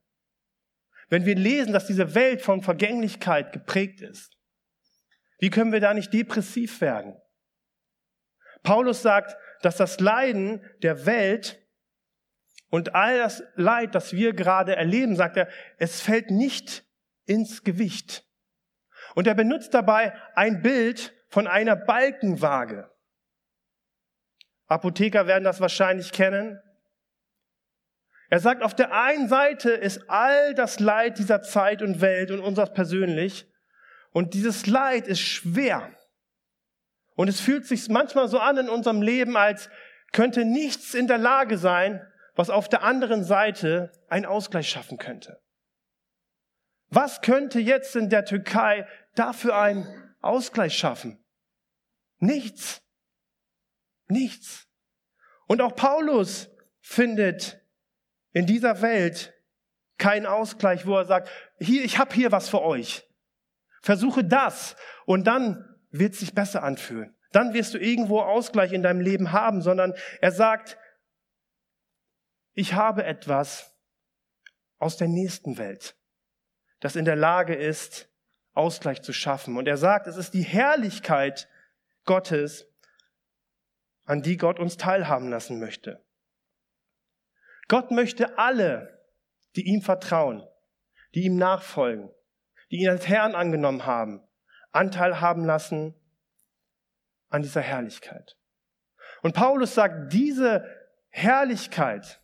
Wenn 1.08 1.24
wir 1.24 1.36
lesen, 1.36 1.72
dass 1.72 1.86
diese 1.86 2.14
Welt 2.14 2.42
von 2.42 2.62
Vergänglichkeit 2.62 3.52
geprägt 3.52 4.02
ist, 4.02 4.36
wie 5.38 5.50
können 5.50 5.72
wir 5.72 5.80
da 5.80 5.94
nicht 5.94 6.12
depressiv 6.12 6.80
werden? 6.80 7.16
Paulus 8.62 9.02
sagt, 9.02 9.36
dass 9.62 9.76
das 9.76 10.00
Leiden 10.00 10.62
der 10.82 11.06
Welt 11.06 11.66
und 12.68 12.94
all 12.94 13.18
das 13.18 13.42
Leid, 13.54 13.94
das 13.94 14.12
wir 14.12 14.34
gerade 14.34 14.76
erleben, 14.76 15.16
sagt 15.16 15.36
er, 15.36 15.48
es 15.78 16.00
fällt 16.00 16.30
nicht 16.30 16.84
ins 17.24 17.64
Gewicht. 17.64 18.26
Und 19.14 19.26
er 19.26 19.34
benutzt 19.34 19.74
dabei 19.74 20.14
ein 20.34 20.62
Bild 20.62 21.14
von 21.28 21.46
einer 21.46 21.76
Balkenwaage. 21.76 22.90
Apotheker 24.66 25.26
werden 25.26 25.44
das 25.44 25.60
wahrscheinlich 25.60 26.12
kennen. 26.12 26.60
Er 28.30 28.40
sagt, 28.40 28.62
auf 28.62 28.74
der 28.74 28.92
einen 28.92 29.28
Seite 29.28 29.70
ist 29.70 30.08
all 30.08 30.54
das 30.54 30.80
Leid 30.80 31.18
dieser 31.18 31.42
Zeit 31.42 31.82
und 31.82 32.00
Welt 32.00 32.30
und 32.30 32.40
unseres 32.40 32.72
persönlich. 32.72 33.46
Und 34.12 34.32
dieses 34.32 34.66
Leid 34.66 35.06
ist 35.06 35.20
schwer. 35.20 35.94
Und 37.14 37.28
es 37.28 37.40
fühlt 37.40 37.66
sich 37.66 37.88
manchmal 37.88 38.28
so 38.28 38.38
an 38.38 38.56
in 38.56 38.68
unserem 38.70 39.02
Leben, 39.02 39.36
als 39.36 39.68
könnte 40.12 40.46
nichts 40.46 40.94
in 40.94 41.06
der 41.06 41.18
Lage 41.18 41.58
sein, 41.58 42.06
was 42.34 42.48
auf 42.48 42.68
der 42.68 42.82
anderen 42.82 43.24
Seite 43.24 43.92
einen 44.08 44.24
Ausgleich 44.24 44.68
schaffen 44.68 44.96
könnte. 44.96 45.38
Was 46.88 47.20
könnte 47.20 47.58
jetzt 47.58 47.96
in 47.96 48.10
der 48.10 48.24
Türkei 48.24 48.86
dafür 49.14 49.56
einen 49.56 50.14
Ausgleich 50.20 50.76
schaffen? 50.76 51.24
Nichts. 52.18 52.82
Nichts. 54.08 54.68
Und 55.46 55.60
auch 55.60 55.74
Paulus 55.74 56.50
findet 56.80 57.60
in 58.32 58.46
dieser 58.46 58.82
Welt 58.82 59.34
keinen 59.98 60.26
Ausgleich, 60.26 60.86
wo 60.86 60.96
er 60.96 61.04
sagt, 61.04 61.28
hier, 61.58 61.84
ich 61.84 61.98
habe 61.98 62.14
hier 62.14 62.32
was 62.32 62.48
für 62.48 62.62
euch. 62.62 63.08
Versuche 63.82 64.24
das 64.24 64.76
und 65.06 65.24
dann 65.24 65.78
wird 65.90 66.14
es 66.14 66.20
sich 66.20 66.34
besser 66.34 66.62
anfühlen. 66.62 67.16
Dann 67.32 67.54
wirst 67.54 67.74
du 67.74 67.78
irgendwo 67.78 68.20
Ausgleich 68.20 68.72
in 68.72 68.82
deinem 68.82 69.00
Leben 69.00 69.32
haben, 69.32 69.62
sondern 69.62 69.94
er 70.20 70.32
sagt, 70.32 70.76
ich 72.54 72.74
habe 72.74 73.04
etwas 73.04 73.74
aus 74.78 74.96
der 74.96 75.08
nächsten 75.08 75.58
Welt, 75.58 75.96
das 76.80 76.96
in 76.96 77.04
der 77.04 77.16
Lage 77.16 77.54
ist, 77.54 78.11
Ausgleich 78.54 79.02
zu 79.02 79.12
schaffen. 79.12 79.56
Und 79.56 79.66
er 79.66 79.76
sagt, 79.76 80.06
es 80.06 80.16
ist 80.16 80.34
die 80.34 80.42
Herrlichkeit 80.42 81.48
Gottes, 82.04 82.66
an 84.04 84.22
die 84.22 84.36
Gott 84.36 84.58
uns 84.58 84.76
teilhaben 84.76 85.28
lassen 85.28 85.58
möchte. 85.58 86.04
Gott 87.68 87.90
möchte 87.90 88.38
alle, 88.38 89.00
die 89.56 89.62
ihm 89.62 89.80
vertrauen, 89.82 90.46
die 91.14 91.24
ihm 91.24 91.36
nachfolgen, 91.36 92.10
die 92.70 92.78
ihn 92.78 92.88
als 92.88 93.08
Herrn 93.08 93.34
angenommen 93.34 93.86
haben, 93.86 94.22
Anteil 94.72 95.20
haben 95.20 95.44
lassen 95.44 95.94
an 97.28 97.42
dieser 97.42 97.60
Herrlichkeit. 97.60 98.36
Und 99.22 99.34
Paulus 99.34 99.74
sagt, 99.74 100.12
diese 100.12 100.66
Herrlichkeit, 101.08 102.20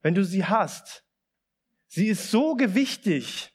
wenn 0.00 0.14
du 0.14 0.24
sie 0.24 0.44
hast, 0.44 1.04
sie 1.86 2.08
ist 2.08 2.30
so 2.30 2.54
gewichtig, 2.54 3.53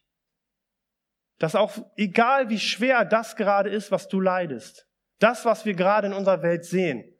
dass 1.39 1.55
auch 1.55 1.77
egal 1.96 2.50
wie 2.50 2.60
schwer 2.60 3.05
das 3.05 3.36
gerade 3.36 3.69
ist, 3.69 3.91
was 3.91 4.08
du 4.08 4.19
leidest, 4.22 4.88
das, 5.17 5.46
was 5.46 5.65
wir 5.65 5.74
gerade 5.74 6.08
in 6.08 6.13
unserer 6.13 6.43
Welt 6.43 6.65
sehen, 6.65 7.15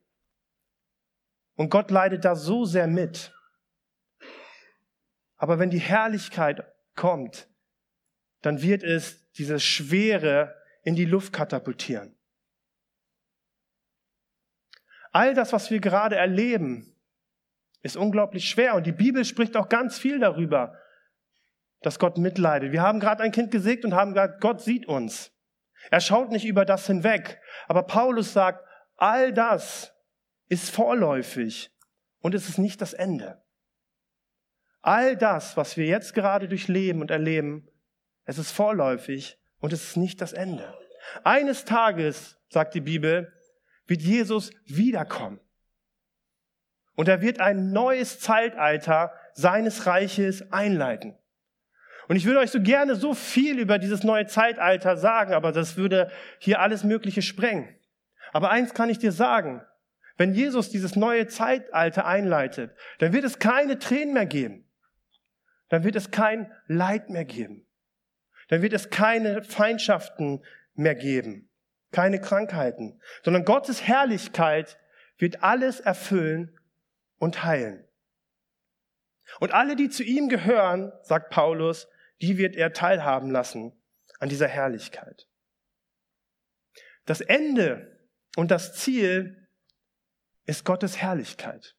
und 1.60 1.70
Gott 1.70 1.92
leidet 1.92 2.24
da 2.24 2.38
so 2.38 2.64
sehr 2.64 2.88
mit. 2.88 3.34
Aber 5.36 5.60
wenn 5.60 5.70
die 5.70 5.82
Herrlichkeit 5.82 6.64
kommt, 6.96 7.50
dann 8.40 8.62
wird 8.62 8.82
es 8.82 9.30
diese 9.34 9.60
Schwere 9.60 10.56
in 10.84 10.96
die 10.96 11.04
Luft 11.04 11.34
katapultieren. 11.34 12.18
All 15.12 15.34
das, 15.34 15.52
was 15.52 15.70
wir 15.70 15.82
gerade 15.82 16.16
erleben, 16.16 16.96
ist 17.82 17.98
unglaublich 17.98 18.48
schwer. 18.48 18.76
Und 18.76 18.86
die 18.86 18.94
Bibel 18.94 19.26
spricht 19.26 19.58
auch 19.58 19.68
ganz 19.68 20.00
viel 20.00 20.18
darüber, 20.20 20.78
dass 21.82 22.00
Gott 22.00 22.18
mitleidet. 22.18 22.72
Wir 22.72 22.82
haben 22.82 23.00
gerade 23.00 23.24
ein 23.24 23.32
Kind 23.32 23.52
gesägt 23.52 23.86
und 23.86 23.94
haben 23.94 24.14
gesagt, 24.14 24.42
Gott 24.42 24.62
sieht 24.62 24.88
uns. 24.88 25.32
Er 25.92 26.02
schaut 26.02 26.32
nicht 26.32 26.46
über 26.46 26.66
das 26.66 26.88
hinweg. 26.88 27.40
Aber 27.68 27.84
Paulus 27.84 28.34
sagt, 28.34 28.66
all 28.98 29.34
das 29.34 29.94
ist 30.50 30.70
vorläufig 30.70 31.72
und 32.22 32.36
es 32.36 32.50
ist 32.50 32.58
nicht 32.58 32.82
das 32.82 32.94
Ende. 32.94 33.42
All 34.82 35.16
das, 35.16 35.58
was 35.58 35.78
wir 35.78 35.86
jetzt 35.86 36.14
gerade 36.14 36.48
durchleben 36.48 37.02
und 37.02 37.12
erleben, 37.12 37.68
es 38.26 38.38
ist 38.38 38.52
vorläufig 38.52 39.38
und 39.60 39.74
es 39.74 39.84
ist 39.84 39.98
nicht 39.98 40.22
das 40.22 40.34
Ende. 40.34 40.74
Eines 41.24 41.66
Tages, 41.66 42.38
sagt 42.50 42.74
die 42.74 42.82
Bibel, 42.82 43.34
wird 43.88 44.02
Jesus 44.02 44.52
wiederkommen. 44.66 45.40
Und 46.96 47.08
er 47.08 47.22
wird 47.22 47.40
ein 47.40 47.72
neues 47.72 48.20
Zeitalter 48.20 49.14
seines 49.34 49.86
Reiches 49.86 50.52
einleiten. 50.52 51.18
Und 52.10 52.16
ich 52.16 52.26
würde 52.26 52.40
euch 52.40 52.50
so 52.50 52.60
gerne 52.60 52.96
so 52.96 53.14
viel 53.14 53.60
über 53.60 53.78
dieses 53.78 54.04
neue 54.04 54.26
Zeitalter 54.26 54.98
sagen, 54.98 55.34
aber 55.34 55.52
das 55.52 55.78
würde 55.78 56.12
hier 56.40 56.60
alles 56.60 56.84
Mögliche 56.84 57.22
sprengen. 57.22 57.70
Aber 58.34 58.50
eins 58.50 58.74
kann 58.74 58.90
ich 58.90 58.98
dir 58.98 59.12
sagen, 59.12 59.62
wenn 60.18 60.34
Jesus 60.34 60.72
dieses 60.72 60.96
neue 60.96 61.28
Zeitalter 61.28 62.08
einleitet, 62.08 62.76
dann 62.98 63.14
wird 63.14 63.26
es 63.26 63.38
keine 63.38 63.78
Tränen 63.78 64.16
mehr 64.16 64.26
geben. 64.26 64.66
Dann 65.70 65.84
wird 65.84 65.96
es 65.96 66.10
kein 66.10 66.52
Leid 66.66 67.12
mehr 67.12 67.26
geben. 67.26 67.68
dann 68.48 68.64
wird 68.64 68.74
es 68.74 68.90
keine 68.90 69.44
Feindschaften 69.44 70.44
mehr 70.74 70.96
geben, 70.96 71.48
keine 71.92 72.20
Krankheiten, 72.20 73.00
sondern 73.22 73.46
Gottes 73.46 73.84
Herrlichkeit 73.84 74.80
wird 75.20 75.44
alles 75.44 75.80
erfüllen 75.80 76.58
und 77.20 77.44
heilen. 77.44 77.86
Und 79.40 79.54
alle, 79.54 79.76
die 79.76 79.90
zu 79.90 80.04
ihm 80.04 80.28
gehören, 80.30 80.92
sagt 81.04 81.30
Paulus, 81.30 81.88
die 82.22 82.38
wird 82.38 82.56
er 82.56 82.74
teilhaben 82.74 83.30
lassen 83.32 83.74
an 84.20 84.30
dieser 84.30 84.48
Herrlichkeit. 84.48 85.28
Das 87.06 87.22
Ende 87.22 88.08
und 88.36 88.52
das 88.52 88.76
Ziel 88.76 89.48
ist 90.46 90.66
Gottes 90.66 90.98
Herrlichkeit. 90.98 91.76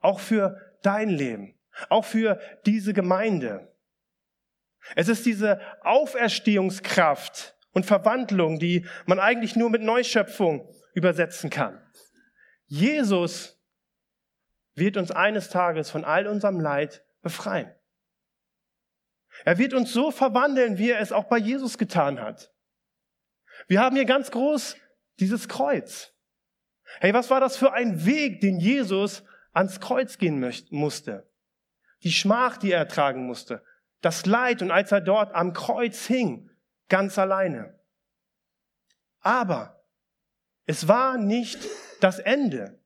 Auch 0.00 0.20
für 0.20 0.76
dein 0.82 1.08
Leben, 1.08 1.58
auch 1.88 2.04
für 2.04 2.40
diese 2.64 2.92
Gemeinde. 2.92 3.74
Es 4.94 5.08
ist 5.08 5.26
diese 5.26 5.60
Auferstehungskraft 5.82 7.56
und 7.72 7.86
Verwandlung, 7.86 8.58
die 8.58 8.86
man 9.06 9.18
eigentlich 9.18 9.56
nur 9.56 9.70
mit 9.70 9.82
Neuschöpfung 9.82 10.72
übersetzen 10.94 11.50
kann. 11.50 11.80
Jesus 12.66 13.60
wird 14.74 14.96
uns 14.96 15.10
eines 15.10 15.48
Tages 15.48 15.90
von 15.90 16.04
all 16.04 16.26
unserem 16.26 16.60
Leid 16.60 17.04
befreien. 17.22 17.74
Er 19.44 19.58
wird 19.58 19.74
uns 19.74 19.92
so 19.92 20.10
verwandeln, 20.10 20.78
wie 20.78 20.90
er 20.90 21.00
es 21.00 21.12
auch 21.12 21.24
bei 21.24 21.38
Jesus 21.38 21.78
getan 21.78 22.20
hat. 22.20 22.52
Wir 23.68 23.80
haben 23.80 23.96
hier 23.96 24.04
ganz 24.04 24.30
groß 24.30 24.76
dieses 25.18 25.48
Kreuz. 25.48 26.12
Hey, 27.00 27.12
was 27.14 27.30
war 27.30 27.40
das 27.40 27.56
für 27.56 27.72
ein 27.72 28.04
Weg, 28.04 28.40
den 28.40 28.58
Jesus 28.58 29.24
ans 29.52 29.80
Kreuz 29.80 30.18
gehen 30.18 30.40
musste? 30.70 31.28
Die 32.02 32.12
Schmach, 32.12 32.56
die 32.56 32.72
er 32.72 32.78
ertragen 32.78 33.26
musste, 33.26 33.64
das 34.00 34.26
Leid 34.26 34.62
und 34.62 34.70
als 34.70 34.92
er 34.92 35.00
dort 35.00 35.34
am 35.34 35.52
Kreuz 35.52 36.06
hing, 36.06 36.50
ganz 36.88 37.18
alleine. 37.18 37.78
Aber 39.20 39.84
es 40.66 40.86
war 40.88 41.16
nicht 41.16 41.58
das 42.00 42.18
Ende. 42.18 42.80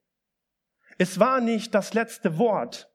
Es 0.99 1.19
war 1.19 1.41
nicht 1.41 1.75
das 1.75 1.95
letzte 1.95 2.39
Wort, 2.39 2.91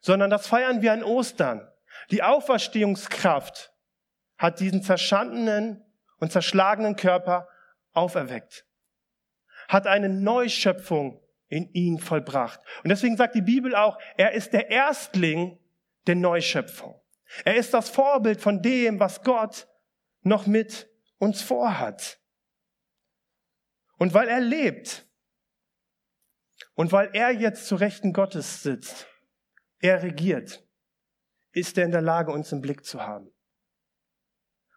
sondern 0.00 0.30
das 0.30 0.46
feiern 0.46 0.82
wir 0.82 0.92
an 0.92 1.02
Ostern. 1.02 1.68
Die 2.10 2.22
Auferstehungskraft 2.22 3.72
hat 4.36 4.60
diesen 4.60 4.82
zerschandenen 4.82 5.84
und 6.18 6.32
zerschlagenen 6.32 6.96
Körper 6.96 7.48
auferweckt, 7.92 8.66
hat 9.68 9.86
eine 9.86 10.08
Neuschöpfung 10.08 11.20
in 11.48 11.70
ihn 11.72 11.98
vollbracht. 11.98 12.60
Und 12.82 12.90
deswegen 12.90 13.16
sagt 13.16 13.34
die 13.34 13.42
Bibel 13.42 13.74
auch, 13.74 13.98
er 14.16 14.32
ist 14.32 14.52
der 14.52 14.70
Erstling 14.70 15.58
der 16.06 16.16
Neuschöpfung. 16.16 17.00
Er 17.44 17.56
ist 17.56 17.74
das 17.74 17.88
Vorbild 17.88 18.40
von 18.40 18.62
dem, 18.62 19.00
was 19.00 19.22
Gott 19.22 19.66
noch 20.22 20.46
mit 20.46 20.88
uns 21.18 21.42
vorhat. 21.42 22.18
Und 23.98 24.14
weil 24.14 24.28
er 24.28 24.40
lebt 24.40 25.06
und 26.74 26.92
weil 26.92 27.10
er 27.12 27.30
jetzt 27.30 27.66
zu 27.66 27.76
Rechten 27.76 28.12
Gottes 28.12 28.62
sitzt, 28.62 29.06
er 29.78 30.02
regiert, 30.02 30.63
ist 31.54 31.78
er 31.78 31.84
in 31.84 31.92
der 31.92 32.02
Lage, 32.02 32.32
uns 32.32 32.52
im 32.52 32.60
Blick 32.60 32.84
zu 32.84 33.02
haben. 33.02 33.32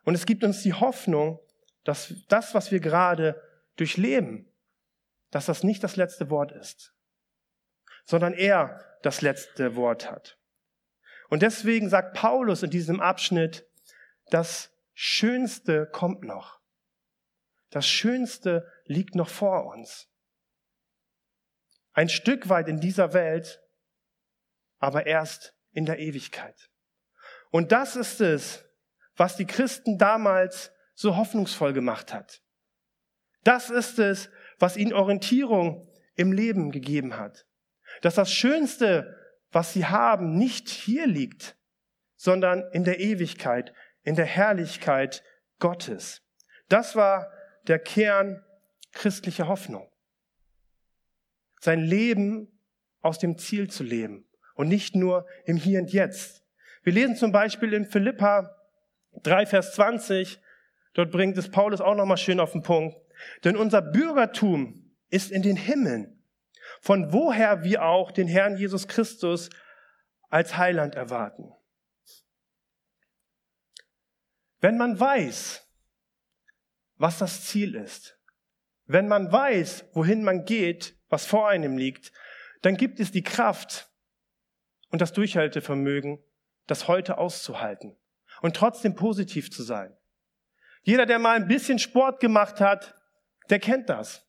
Und 0.04 0.16
es 0.16 0.26
gibt 0.26 0.44
uns 0.44 0.62
die 0.62 0.74
Hoffnung, 0.74 1.40
dass 1.84 2.14
das, 2.30 2.54
was 2.54 2.72
wir 2.72 2.80
gerade 2.80 3.42
durchleben, 3.76 4.50
dass 5.32 5.48
das 5.48 5.64
nicht 5.64 5.84
das 5.84 5.96
letzte 5.96 6.30
Wort 6.30 6.52
ist, 6.52 6.94
sondern 8.06 8.34
er 8.34 8.86
das 9.04 9.22
letzte 9.22 9.76
Wort 9.76 10.10
hat. 10.10 10.38
Und 11.30 11.42
deswegen 11.42 11.90
sagt 11.90 12.16
Paulus 12.16 12.64
in 12.64 12.70
diesem 12.70 13.02
Abschnitt, 13.02 13.68
das 14.30 14.72
Schönste 14.94 15.88
kommt 15.88 16.24
noch. 16.24 16.62
Das 17.70 17.86
Schönste 17.86 18.72
liegt 18.86 19.16
noch 19.16 19.30
vor 19.30 19.66
uns. 19.66 20.08
Ein 21.92 22.10
Stück 22.10 22.48
weit 22.48 22.68
in 22.68 22.80
dieser 22.80 23.14
Welt, 23.14 23.62
aber 24.78 25.06
erst 25.06 25.57
in 25.78 25.86
der 25.86 26.00
Ewigkeit. 26.00 26.72
Und 27.52 27.72
das 27.72 27.96
ist 27.96 28.20
es, 28.20 28.66
was 29.16 29.38
die 29.38 29.46
Christen 29.46 30.00
damals 30.00 30.72
so 30.96 31.16
hoffnungsvoll 31.16 31.72
gemacht 31.72 32.16
hat. 32.16 32.42
Das 33.44 33.70
ist 33.70 34.00
es, 34.00 34.32
was 34.58 34.76
ihnen 34.76 34.94
Orientierung 34.94 35.88
im 36.16 36.32
Leben 36.32 36.72
gegeben 36.72 37.16
hat. 37.18 37.46
Dass 38.02 38.16
das 38.16 38.34
Schönste, 38.34 39.16
was 39.52 39.74
sie 39.74 39.86
haben, 39.86 40.36
nicht 40.36 40.68
hier 40.68 41.06
liegt, 41.06 41.56
sondern 42.16 42.64
in 42.72 42.84
der 42.84 43.00
Ewigkeit, 43.00 43.72
in 44.02 44.16
der 44.16 44.26
Herrlichkeit 44.26 45.24
Gottes. 45.60 46.24
Das 46.70 46.96
war 46.96 47.32
der 47.68 47.78
Kern 47.78 48.44
christlicher 48.94 49.48
Hoffnung. 49.48 49.88
Sein 51.60 51.82
Leben 51.82 52.60
aus 53.02 53.20
dem 53.20 53.38
Ziel 53.38 53.70
zu 53.70 53.84
leben 53.84 54.27
und 54.58 54.68
nicht 54.68 54.96
nur 54.96 55.26
im 55.46 55.56
Hier 55.56 55.80
und 55.80 55.94
Jetzt. 55.94 56.44
Wir 56.84 56.92
lesen 56.92 57.16
zum 57.16 57.32
Beispiel 57.32 57.74
in 57.74 57.86
Philippa 57.86 58.56
3, 59.24 59.46
Vers 59.46 59.74
20, 59.76 60.40
dort 60.94 61.12
bringt 61.12 61.38
es 61.38 61.50
Paulus 61.50 61.80
auch 61.80 61.96
nochmal 61.96 62.18
schön 62.18 62.40
auf 62.40 62.52
den 62.52 62.64
Punkt. 62.64 62.98
Denn 63.44 63.56
unser 63.56 63.82
Bürgertum 63.82 64.92
ist 65.10 65.32
in 65.32 65.42
den 65.42 65.56
Himmeln, 65.56 66.22
von 66.82 67.14
woher 67.14 67.64
wir 67.64 67.84
auch 67.84 68.12
den 68.12 68.28
Herrn 68.28 68.58
Jesus 68.58 68.88
Christus 68.88 69.50
als 70.30 70.58
Heiland 70.58 70.96
erwarten. 70.96 71.54
Wenn 74.60 74.78
man 74.78 75.00
weiß, 75.00 75.68
was 76.96 77.20
das 77.20 77.46
Ziel 77.46 77.76
ist, 77.76 78.20
wenn 78.86 79.08
man 79.08 79.32
weiß, 79.32 79.86
wohin 79.94 80.24
man 80.24 80.46
geht, 80.46 80.98
was 81.10 81.26
vor 81.26 81.48
einem 81.48 81.78
liegt, 81.78 82.12
dann 82.64 82.76
gibt 82.76 83.00
es 83.00 83.12
die 83.12 83.24
Kraft 83.24 83.87
und 84.90 85.02
das 85.02 85.14
Durchhaltevermögen, 85.14 86.20
das 86.66 86.88
heute 86.88 87.18
auszuhalten 87.18 87.96
und 88.42 88.56
trotzdem 88.56 88.96
positiv 88.96 89.52
zu 89.52 89.64
sein. 89.64 89.96
Jeder, 90.84 91.06
der 91.06 91.20
mal 91.20 91.36
ein 91.36 91.48
bisschen 91.48 91.80
Sport 91.80 92.20
gemacht 92.20 92.62
hat, 92.62 92.96
der 93.50 93.60
kennt 93.60 93.90
das. 93.90 94.26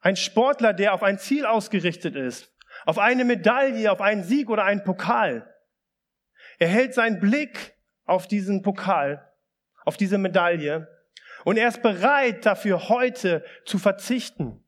Ein 0.00 0.16
Sportler, 0.16 0.72
der 0.72 0.94
auf 0.94 1.02
ein 1.02 1.18
Ziel 1.18 1.44
ausgerichtet 1.44 2.14
ist, 2.14 2.54
auf 2.86 2.98
eine 2.98 3.24
Medaille, 3.24 3.90
auf 3.90 4.00
einen 4.00 4.22
Sieg 4.22 4.48
oder 4.48 4.64
einen 4.64 4.84
Pokal. 4.84 5.52
Er 6.58 6.68
hält 6.68 6.94
seinen 6.94 7.20
Blick 7.20 7.74
auf 8.04 8.26
diesen 8.26 8.62
Pokal, 8.62 9.30
auf 9.84 9.96
diese 9.96 10.18
Medaille 10.18 10.88
und 11.44 11.56
er 11.56 11.68
ist 11.68 11.82
bereit 11.82 12.46
dafür 12.46 12.88
heute 12.88 13.44
zu 13.64 13.78
verzichten. 13.78 14.64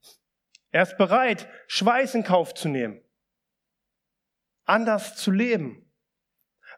Er 0.70 0.82
ist 0.82 0.96
bereit, 0.98 1.48
Schweiß 1.66 2.14
in 2.14 2.24
Kauf 2.24 2.54
zu 2.54 2.68
nehmen, 2.68 3.00
anders 4.70 5.16
zu 5.16 5.30
leben, 5.30 5.92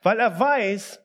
weil 0.03 0.19
er 0.19 0.39
weiß, 0.39 1.01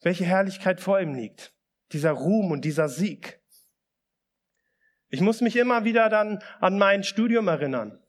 welche 0.00 0.24
Herrlichkeit 0.24 0.80
vor 0.80 1.00
ihm 1.00 1.14
liegt, 1.14 1.54
dieser 1.92 2.12
Ruhm 2.12 2.52
und 2.52 2.64
dieser 2.64 2.88
Sieg. 2.88 3.40
Ich 5.08 5.20
muss 5.20 5.40
mich 5.40 5.56
immer 5.56 5.84
wieder 5.84 6.08
dann 6.08 6.42
an 6.60 6.78
mein 6.78 7.04
Studium 7.04 7.48
erinnern. 7.48 8.02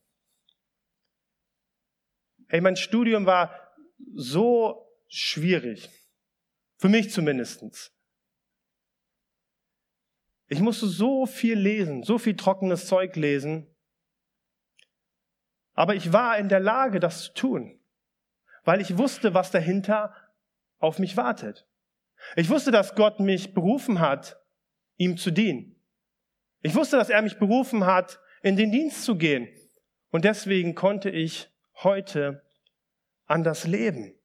Hey, 2.48 2.62
mein 2.62 2.76
Studium 2.76 3.26
war 3.26 3.74
so 4.14 4.88
schwierig. 5.08 5.90
Für 6.78 6.90
mich 6.90 7.12
zumindestens. 7.12 7.92
Ich 10.48 10.60
musste 10.60 10.88
so 10.88 11.26
viel 11.26 11.58
lesen, 11.58 12.04
so 12.04 12.18
viel 12.18 12.36
trockenes 12.36 12.88
Zeug 12.88 13.16
lesen. 13.16 13.75
Aber 15.76 15.94
ich 15.94 16.12
war 16.12 16.38
in 16.38 16.50
der 16.50 16.60
Lage, 16.60 17.00
das 17.00 17.26
zu 17.26 17.34
tun, 17.34 17.80
weil 18.64 18.82
ich 18.82 18.98
wusste, 18.98 19.34
was 19.34 19.52
dahinter 19.52 20.16
auf 20.80 21.00
mich 21.00 21.18
wartet. 21.18 21.68
Ich 22.36 22.50
wusste, 22.50 22.72
dass 22.72 22.96
Gott 22.96 23.20
mich 23.20 23.54
berufen 23.54 24.00
hat, 24.00 24.42
ihm 24.98 25.18
zu 25.18 25.32
dienen. 25.32 25.76
Ich 26.62 26.74
wusste, 26.74 26.98
dass 26.98 27.10
er 27.10 27.22
mich 27.22 27.38
berufen 27.38 27.86
hat, 27.86 28.20
in 28.42 28.56
den 28.56 28.72
Dienst 28.72 29.04
zu 29.04 29.18
gehen. 29.18 29.48
Und 30.10 30.26
deswegen 30.26 30.76
konnte 30.76 31.10
ich 31.10 31.52
heute 31.84 32.44
anders 33.26 33.68
leben. 33.68 34.18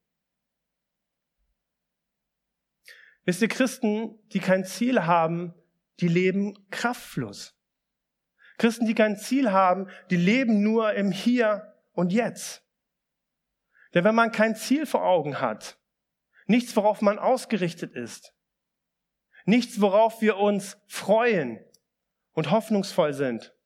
Wisst 3.24 3.42
ihr, 3.42 3.48
Christen, 3.48 4.18
die 4.28 4.40
kein 4.40 4.64
Ziel 4.64 5.04
haben, 5.04 5.54
die 6.00 6.08
leben 6.08 6.66
kraftlos. 6.70 7.59
Christen, 8.60 8.84
die 8.84 8.94
kein 8.94 9.16
Ziel 9.16 9.52
haben, 9.52 9.88
die 10.10 10.16
leben 10.16 10.62
nur 10.62 10.92
im 10.92 11.12
Hier 11.12 11.74
und 11.92 12.12
Jetzt. 12.12 12.62
Denn 13.94 14.04
wenn 14.04 14.14
man 14.14 14.32
kein 14.32 14.54
Ziel 14.54 14.84
vor 14.84 15.02
Augen 15.02 15.40
hat, 15.40 15.80
nichts, 16.44 16.76
worauf 16.76 17.00
man 17.00 17.18
ausgerichtet 17.18 17.94
ist, 17.94 18.34
nichts, 19.46 19.80
worauf 19.80 20.20
wir 20.20 20.36
uns 20.36 20.76
freuen 20.86 21.58
und 22.32 22.50
hoffnungsvoll 22.50 23.14
sind, 23.14 23.56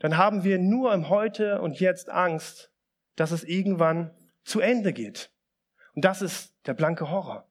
dann 0.00 0.16
haben 0.16 0.42
wir 0.42 0.58
nur 0.58 0.92
im 0.92 1.08
Heute 1.08 1.60
und 1.60 1.78
Jetzt 1.78 2.10
Angst, 2.10 2.72
dass 3.14 3.30
es 3.30 3.44
irgendwann 3.44 4.12
zu 4.42 4.58
Ende 4.58 4.92
geht 4.92 5.32
Und 5.94 6.04
das 6.04 6.20
ist 6.20 6.56
der 6.66 6.74
blanke 6.74 7.10
Horror. 7.10 7.48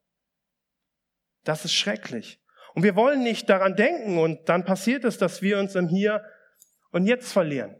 Das 1.45 1.63
ist 1.63 1.73
schrecklich. 1.73 2.40
Und 2.73 2.83
wir 2.83 2.95
wollen 2.95 3.23
nicht 3.23 3.49
daran 3.49 3.75
denken 3.75 4.17
und 4.17 4.47
dann 4.47 4.63
passiert 4.63 5.03
es, 5.03 5.17
dass 5.17 5.41
wir 5.41 5.59
uns 5.59 5.75
im 5.75 5.87
Hier 5.87 6.23
und 6.91 7.05
Jetzt 7.05 7.31
verlieren. 7.31 7.75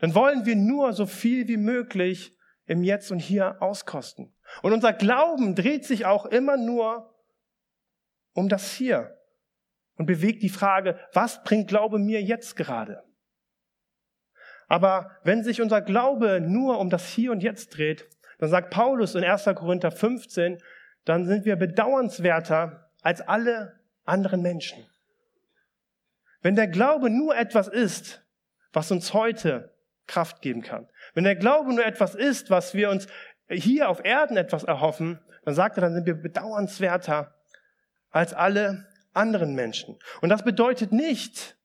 Dann 0.00 0.14
wollen 0.14 0.46
wir 0.46 0.56
nur 0.56 0.92
so 0.92 1.06
viel 1.06 1.46
wie 1.48 1.58
möglich 1.58 2.36
im 2.66 2.82
Jetzt 2.82 3.10
und 3.10 3.18
Hier 3.18 3.60
auskosten. 3.60 4.34
Und 4.62 4.72
unser 4.72 4.92
Glauben 4.92 5.54
dreht 5.54 5.84
sich 5.84 6.06
auch 6.06 6.26
immer 6.26 6.56
nur 6.56 7.14
um 8.32 8.48
das 8.48 8.72
Hier 8.72 9.16
und 9.96 10.06
bewegt 10.06 10.42
die 10.42 10.48
Frage, 10.48 10.98
was 11.12 11.42
bringt 11.42 11.68
Glaube 11.68 11.98
mir 11.98 12.22
jetzt 12.22 12.56
gerade? 12.56 13.02
Aber 14.68 15.10
wenn 15.24 15.42
sich 15.42 15.60
unser 15.60 15.82
Glaube 15.82 16.40
nur 16.40 16.78
um 16.78 16.90
das 16.90 17.08
Hier 17.08 17.32
und 17.32 17.42
Jetzt 17.42 17.76
dreht, 17.76 18.08
dann 18.38 18.48
sagt 18.48 18.70
Paulus 18.70 19.14
in 19.14 19.24
1. 19.24 19.44
Korinther 19.56 19.90
15, 19.90 20.58
dann 21.04 21.26
sind 21.26 21.44
wir 21.44 21.56
bedauernswerter 21.56 22.90
als 23.02 23.20
alle 23.20 23.79
anderen 24.10 24.42
Menschen. 24.42 24.86
Wenn 26.42 26.56
der 26.56 26.68
Glaube 26.68 27.10
nur 27.10 27.36
etwas 27.36 27.68
ist, 27.68 28.22
was 28.72 28.90
uns 28.90 29.12
heute 29.12 29.74
Kraft 30.06 30.42
geben 30.42 30.62
kann, 30.62 30.88
wenn 31.14 31.24
der 31.24 31.36
Glaube 31.36 31.72
nur 31.72 31.84
etwas 31.84 32.14
ist, 32.14 32.50
was 32.50 32.74
wir 32.74 32.90
uns 32.90 33.06
hier 33.48 33.88
auf 33.88 34.04
Erden 34.04 34.36
etwas 34.36 34.64
erhoffen, 34.64 35.20
dann 35.44 35.54
sagt 35.54 35.78
er, 35.78 35.82
dann 35.82 35.94
sind 35.94 36.06
wir 36.06 36.14
bedauernswerter 36.14 37.34
als 38.10 38.34
alle 38.34 38.86
anderen 39.12 39.54
Menschen. 39.54 39.98
Und 40.20 40.28
das 40.28 40.44
bedeutet 40.44 40.92
nicht, 40.92 41.56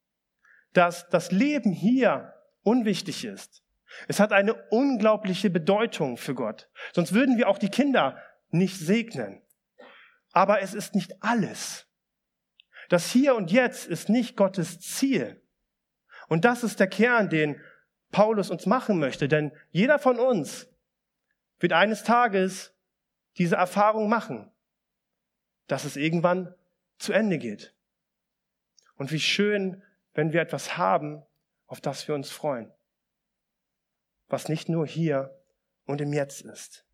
dass 0.73 1.10
das 1.10 1.31
Leben 1.31 1.71
hier 1.71 2.34
unwichtig 2.63 3.25
ist. 3.25 3.63
Es 4.08 4.19
hat 4.19 4.34
eine 4.34 4.55
unglaubliche 4.69 5.49
Bedeutung 5.49 6.17
für 6.17 6.36
Gott. 6.36 6.69
Sonst 6.93 7.13
würden 7.13 7.38
wir 7.38 7.47
auch 7.47 7.58
die 7.58 7.69
Kinder 7.69 8.21
nicht 8.49 8.77
segnen. 8.77 9.41
Aber 10.34 10.62
es 10.62 10.73
ist 10.73 10.95
nicht 10.95 11.23
alles. 11.23 11.88
Das 12.89 13.11
Hier 13.11 13.35
und 13.35 13.51
Jetzt 13.51 13.87
ist 13.87 14.09
nicht 14.09 14.35
Gottes 14.35 14.79
Ziel. 14.79 15.41
Und 16.27 16.45
das 16.45 16.63
ist 16.63 16.79
der 16.79 16.87
Kern, 16.87 17.29
den 17.29 17.61
Paulus 18.11 18.49
uns 18.49 18.65
machen 18.65 18.99
möchte. 18.99 19.27
Denn 19.27 19.51
jeder 19.71 19.99
von 19.99 20.19
uns 20.19 20.67
wird 21.59 21.73
eines 21.73 22.03
Tages 22.03 22.73
diese 23.37 23.55
Erfahrung 23.55 24.09
machen, 24.09 24.51
dass 25.67 25.83
es 25.83 25.97
irgendwann 25.97 26.53
zu 26.97 27.13
Ende 27.13 27.37
geht. 27.37 27.73
Und 28.95 29.11
wie 29.11 29.19
schön, 29.19 29.83
wenn 30.13 30.31
wir 30.31 30.41
etwas 30.41 30.77
haben, 30.77 31.23
auf 31.67 31.81
das 31.81 32.07
wir 32.07 32.15
uns 32.15 32.29
freuen. 32.29 32.71
Was 34.27 34.49
nicht 34.49 34.69
nur 34.69 34.87
hier 34.87 35.37
und 35.85 36.01
im 36.01 36.13
Jetzt 36.13 36.41
ist. 36.41 36.85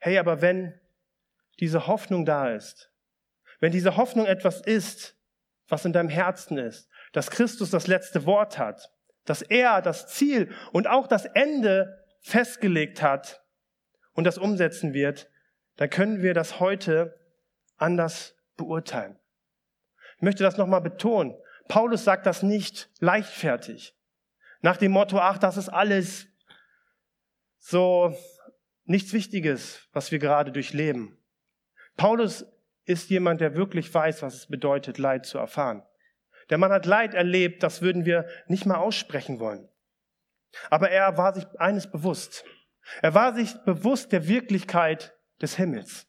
Hey, 0.00 0.18
aber 0.18 0.40
wenn 0.40 0.78
diese 1.60 1.86
Hoffnung 1.86 2.24
da 2.24 2.50
ist, 2.50 2.90
wenn 3.60 3.72
diese 3.72 3.96
Hoffnung 3.96 4.26
etwas 4.26 4.60
ist, 4.60 5.16
was 5.68 5.84
in 5.84 5.92
deinem 5.92 6.08
Herzen 6.08 6.58
ist, 6.58 6.88
dass 7.12 7.30
Christus 7.30 7.70
das 7.70 7.86
letzte 7.86 8.26
Wort 8.26 8.58
hat, 8.58 8.92
dass 9.24 9.42
er 9.42 9.80
das 9.80 10.08
Ziel 10.08 10.52
und 10.72 10.86
auch 10.86 11.06
das 11.06 11.24
Ende 11.24 12.04
festgelegt 12.20 13.02
hat 13.02 13.42
und 14.12 14.24
das 14.24 14.38
umsetzen 14.38 14.92
wird, 14.92 15.30
dann 15.76 15.90
können 15.90 16.22
wir 16.22 16.34
das 16.34 16.60
heute 16.60 17.18
anders 17.76 18.36
beurteilen. 18.56 19.18
Ich 20.16 20.22
möchte 20.22 20.42
das 20.42 20.56
nochmal 20.56 20.80
betonen. 20.80 21.34
Paulus 21.68 22.04
sagt 22.04 22.26
das 22.26 22.42
nicht 22.42 22.90
leichtfertig. 23.00 23.96
Nach 24.60 24.76
dem 24.76 24.92
Motto, 24.92 25.18
ach, 25.18 25.38
das 25.38 25.56
ist 25.56 25.68
alles 25.68 26.26
so 27.58 28.16
nichts 28.84 29.12
Wichtiges, 29.12 29.88
was 29.92 30.12
wir 30.12 30.18
gerade 30.18 30.52
durchleben. 30.52 31.18
Paulus 31.96 32.46
ist 32.84 33.10
jemand, 33.10 33.40
der 33.40 33.56
wirklich 33.56 33.92
weiß, 33.92 34.22
was 34.22 34.34
es 34.34 34.46
bedeutet, 34.46 34.98
Leid 34.98 35.26
zu 35.26 35.38
erfahren. 35.38 35.82
Der 36.50 36.58
Mann 36.58 36.72
hat 36.72 36.86
Leid 36.86 37.14
erlebt, 37.14 37.62
das 37.62 37.80
würden 37.80 38.04
wir 38.04 38.28
nicht 38.46 38.66
mal 38.66 38.76
aussprechen 38.76 39.40
wollen. 39.40 39.68
Aber 40.70 40.90
er 40.90 41.16
war 41.16 41.34
sich 41.34 41.46
eines 41.58 41.90
bewusst. 41.90 42.44
Er 43.00 43.14
war 43.14 43.34
sich 43.34 43.54
bewusst 43.64 44.12
der 44.12 44.28
Wirklichkeit 44.28 45.14
des 45.40 45.56
Himmels. 45.56 46.06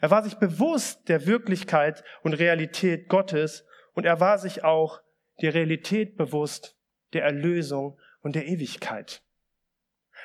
Er 0.00 0.10
war 0.10 0.24
sich 0.24 0.34
bewusst 0.34 1.08
der 1.08 1.26
Wirklichkeit 1.26 2.02
und 2.22 2.34
Realität 2.34 3.08
Gottes 3.08 3.64
und 3.94 4.04
er 4.04 4.20
war 4.20 4.38
sich 4.38 4.64
auch 4.64 5.00
der 5.40 5.54
Realität 5.54 6.16
bewusst 6.16 6.76
der 7.12 7.22
Erlösung 7.22 7.98
und 8.22 8.34
der 8.34 8.46
Ewigkeit. 8.46 9.22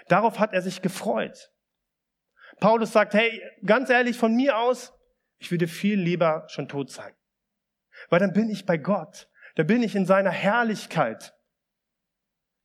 Darauf 0.08 0.40
hat 0.40 0.54
er 0.54 0.62
sich 0.62 0.82
gefreut. 0.82 1.52
Paulus 2.60 2.92
sagt, 2.92 3.14
hey, 3.14 3.42
ganz 3.66 3.90
ehrlich, 3.90 4.18
von 4.18 4.36
mir 4.36 4.58
aus, 4.58 4.94
ich 5.42 5.50
würde 5.50 5.68
viel 5.68 6.00
lieber 6.00 6.46
schon 6.50 6.68
tot 6.68 6.92
sein. 6.92 7.14
Weil 8.10 8.20
dann 8.20 8.32
bin 8.32 8.50
ich 8.50 8.68
bei 8.68 8.78
Gott. 8.78 9.28
Da 9.56 9.64
bin 9.64 9.82
ich 9.82 9.96
in 9.96 10.06
seiner 10.06 10.30
Herrlichkeit. 10.30 11.36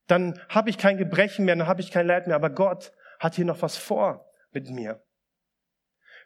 Dann 0.07 0.39
habe 0.51 0.69
ich 0.69 0.77
kein 0.77 0.99
Gebrechen 0.99 1.47
mehr, 1.47 1.57
dann 1.57 1.67
habe 1.67 1.81
ich 1.81 1.91
kein 1.91 2.07
Leid 2.07 2.27
mehr. 2.27 2.37
Aber 2.37 2.51
Gott 2.51 2.93
hat 3.19 3.35
hier 3.35 3.47
noch 3.47 3.63
was 3.63 3.79
vor 3.79 4.31
mit 4.53 4.69
mir. 4.69 5.03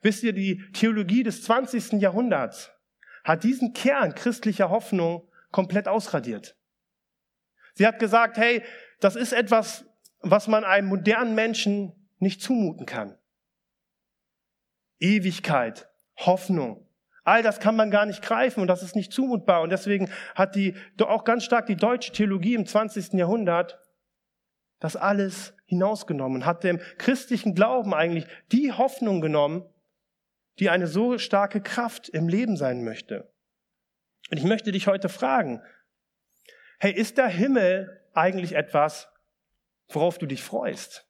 Wisst 0.02 0.24
ihr, 0.24 0.32
die 0.32 0.60
Theologie 0.72 1.22
des 1.22 1.44
20. 1.44 1.92
Jahrhunderts 2.00 2.72
hat 3.22 3.44
diesen 3.44 3.72
Kern 3.72 4.16
christlicher 4.16 4.70
Hoffnung 4.70 5.30
komplett 5.52 5.86
ausradiert. 5.86 6.56
Sie 7.74 7.86
hat 7.86 8.00
gesagt, 8.00 8.38
hey, 8.38 8.64
das 8.98 9.14
ist 9.14 9.32
etwas, 9.32 9.84
was 10.18 10.48
man 10.48 10.64
einem 10.64 10.88
modernen 10.88 11.36
Menschen 11.36 12.10
nicht 12.18 12.42
zumuten 12.42 12.86
kann. 12.86 13.16
Ewigkeit, 14.98 15.89
Hoffnung, 16.26 16.86
all 17.24 17.42
das 17.42 17.60
kann 17.60 17.76
man 17.76 17.90
gar 17.90 18.06
nicht 18.06 18.22
greifen 18.22 18.60
und 18.60 18.66
das 18.66 18.82
ist 18.82 18.96
nicht 18.96 19.12
zumutbar. 19.12 19.62
Und 19.62 19.70
deswegen 19.70 20.10
hat 20.34 20.54
die 20.54 20.74
auch 21.00 21.24
ganz 21.24 21.44
stark 21.44 21.66
die 21.66 21.76
deutsche 21.76 22.12
Theologie 22.12 22.54
im 22.54 22.66
20. 22.66 23.14
Jahrhundert 23.14 23.78
das 24.80 24.96
alles 24.96 25.54
hinausgenommen, 25.66 26.46
hat 26.46 26.64
dem 26.64 26.80
christlichen 26.98 27.54
Glauben 27.54 27.94
eigentlich 27.94 28.26
die 28.50 28.72
Hoffnung 28.72 29.20
genommen, 29.20 29.64
die 30.58 30.70
eine 30.70 30.86
so 30.86 31.18
starke 31.18 31.60
Kraft 31.60 32.08
im 32.08 32.28
Leben 32.28 32.56
sein 32.56 32.82
möchte. 32.82 33.32
Und 34.30 34.38
ich 34.38 34.44
möchte 34.44 34.72
dich 34.72 34.86
heute 34.86 35.08
fragen, 35.08 35.62
hey, 36.78 36.92
ist 36.92 37.18
der 37.18 37.28
Himmel 37.28 38.00
eigentlich 38.14 38.54
etwas, 38.54 39.08
worauf 39.88 40.18
du 40.18 40.26
dich 40.26 40.42
freust? 40.42 41.06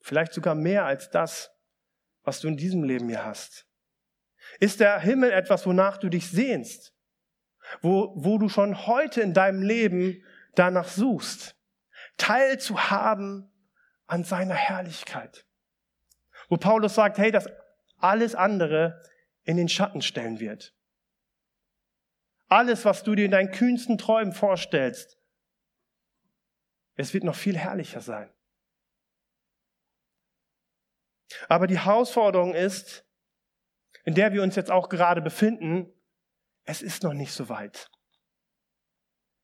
Vielleicht 0.00 0.32
sogar 0.32 0.54
mehr 0.54 0.84
als 0.84 1.10
das, 1.10 1.53
was 2.24 2.40
du 2.40 2.48
in 2.48 2.56
diesem 2.56 2.82
Leben 2.82 3.08
hier 3.08 3.24
hast. 3.24 3.66
Ist 4.60 4.80
der 4.80 4.98
Himmel 5.00 5.30
etwas, 5.30 5.66
wonach 5.66 5.98
du 5.98 6.08
dich 6.08 6.28
sehnst? 6.30 6.94
Wo, 7.80 8.12
wo 8.16 8.38
du 8.38 8.48
schon 8.48 8.86
heute 8.86 9.20
in 9.20 9.32
deinem 9.32 9.62
Leben 9.62 10.22
danach 10.54 10.88
suchst? 10.88 11.56
Teilzuhaben 12.16 13.50
an 14.06 14.24
seiner 14.24 14.54
Herrlichkeit. 14.54 15.46
Wo 16.48 16.56
Paulus 16.56 16.94
sagt, 16.94 17.18
hey, 17.18 17.30
das 17.30 17.48
alles 17.98 18.34
andere 18.34 19.00
in 19.44 19.56
den 19.56 19.68
Schatten 19.68 20.02
stellen 20.02 20.40
wird. 20.40 20.74
Alles, 22.48 22.84
was 22.84 23.02
du 23.02 23.14
dir 23.14 23.24
in 23.24 23.30
deinen 23.30 23.50
kühnsten 23.50 23.98
Träumen 23.98 24.32
vorstellst, 24.32 25.18
es 26.96 27.14
wird 27.14 27.24
noch 27.24 27.34
viel 27.34 27.56
herrlicher 27.56 28.00
sein. 28.00 28.30
Aber 31.48 31.66
die 31.66 31.78
Herausforderung 31.78 32.54
ist, 32.54 33.04
in 34.04 34.14
der 34.14 34.32
wir 34.32 34.42
uns 34.42 34.56
jetzt 34.56 34.70
auch 34.70 34.88
gerade 34.88 35.22
befinden, 35.22 35.92
es 36.64 36.82
ist 36.82 37.02
noch 37.02 37.14
nicht 37.14 37.32
so 37.32 37.48
weit. 37.48 37.90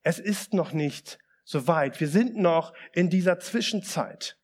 Es 0.03 0.19
ist 0.19 0.55
noch 0.55 0.73
nicht 0.73 1.19
so 1.45 1.67
weit. 1.67 2.01
Wir 2.01 2.09
sind 2.09 2.37
noch 2.37 2.75
in 2.93 3.11
dieser 3.11 3.39
Zwischenzeit. 3.39 4.39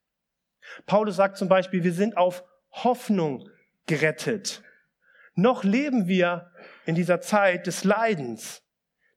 Paulus 0.86 1.16
sagt 1.16 1.36
zum 1.36 1.48
Beispiel, 1.48 1.84
wir 1.84 1.92
sind 1.92 2.16
auf 2.16 2.44
Hoffnung 2.70 3.48
gerettet. 3.86 4.62
Noch 5.34 5.64
leben 5.64 6.08
wir 6.08 6.50
in 6.84 6.94
dieser 6.94 7.20
Zeit 7.20 7.66
des 7.66 7.84
Leidens, 7.84 8.62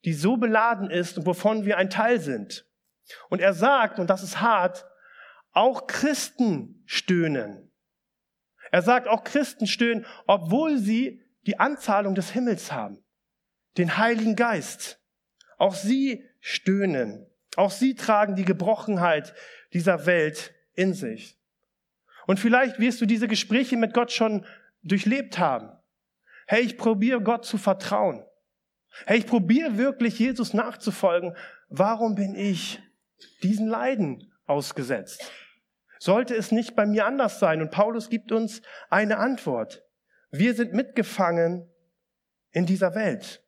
die 0.05 0.13
so 0.13 0.37
beladen 0.37 0.89
ist 0.89 1.17
und 1.17 1.25
wovon 1.25 1.65
wir 1.65 1.77
ein 1.77 1.89
Teil 1.89 2.19
sind. 2.19 2.65
Und 3.29 3.41
er 3.41 3.53
sagt, 3.53 3.99
und 3.99 4.09
das 4.09 4.23
ist 4.23 4.39
hart, 4.39 4.85
auch 5.51 5.87
Christen 5.87 6.83
stöhnen. 6.85 7.68
Er 8.71 8.81
sagt, 8.81 9.07
auch 9.07 9.23
Christen 9.23 9.67
stöhnen, 9.67 10.05
obwohl 10.27 10.77
sie 10.77 11.21
die 11.45 11.59
Anzahlung 11.59 12.15
des 12.15 12.31
Himmels 12.31 12.71
haben, 12.71 13.03
den 13.77 13.97
Heiligen 13.97 14.35
Geist. 14.35 15.01
Auch 15.57 15.73
sie 15.73 16.25
stöhnen. 16.39 17.25
Auch 17.55 17.71
sie 17.71 17.95
tragen 17.95 18.35
die 18.35 18.45
Gebrochenheit 18.45 19.33
dieser 19.73 20.05
Welt 20.05 20.53
in 20.73 20.93
sich. 20.93 21.37
Und 22.27 22.39
vielleicht 22.39 22.79
wirst 22.79 23.01
du 23.01 23.05
diese 23.05 23.27
Gespräche 23.27 23.75
mit 23.75 23.93
Gott 23.93 24.11
schon 24.11 24.45
durchlebt 24.83 25.39
haben. 25.39 25.71
Hey, 26.47 26.61
ich 26.61 26.77
probiere 26.77 27.21
Gott 27.21 27.45
zu 27.45 27.57
vertrauen. 27.57 28.23
Hey, 29.05 29.19
ich 29.19 29.27
probiere 29.27 29.77
wirklich 29.77 30.19
Jesus 30.19 30.53
nachzufolgen. 30.53 31.35
Warum 31.69 32.15
bin 32.15 32.35
ich 32.35 32.81
diesen 33.43 33.67
Leiden 33.67 34.31
ausgesetzt? 34.45 35.31
Sollte 35.99 36.33
es 36.33 36.51
nicht 36.51 36.75
bei 36.75 36.85
mir 36.85 37.05
anders 37.05 37.39
sein? 37.39 37.61
Und 37.61 37.71
Paulus 37.71 38.09
gibt 38.09 38.31
uns 38.31 38.61
eine 38.89 39.17
Antwort. 39.17 39.83
Wir 40.31 40.55
sind 40.55 40.73
mitgefangen 40.73 41.69
in 42.51 42.65
dieser 42.65 42.95
Welt. 42.95 43.43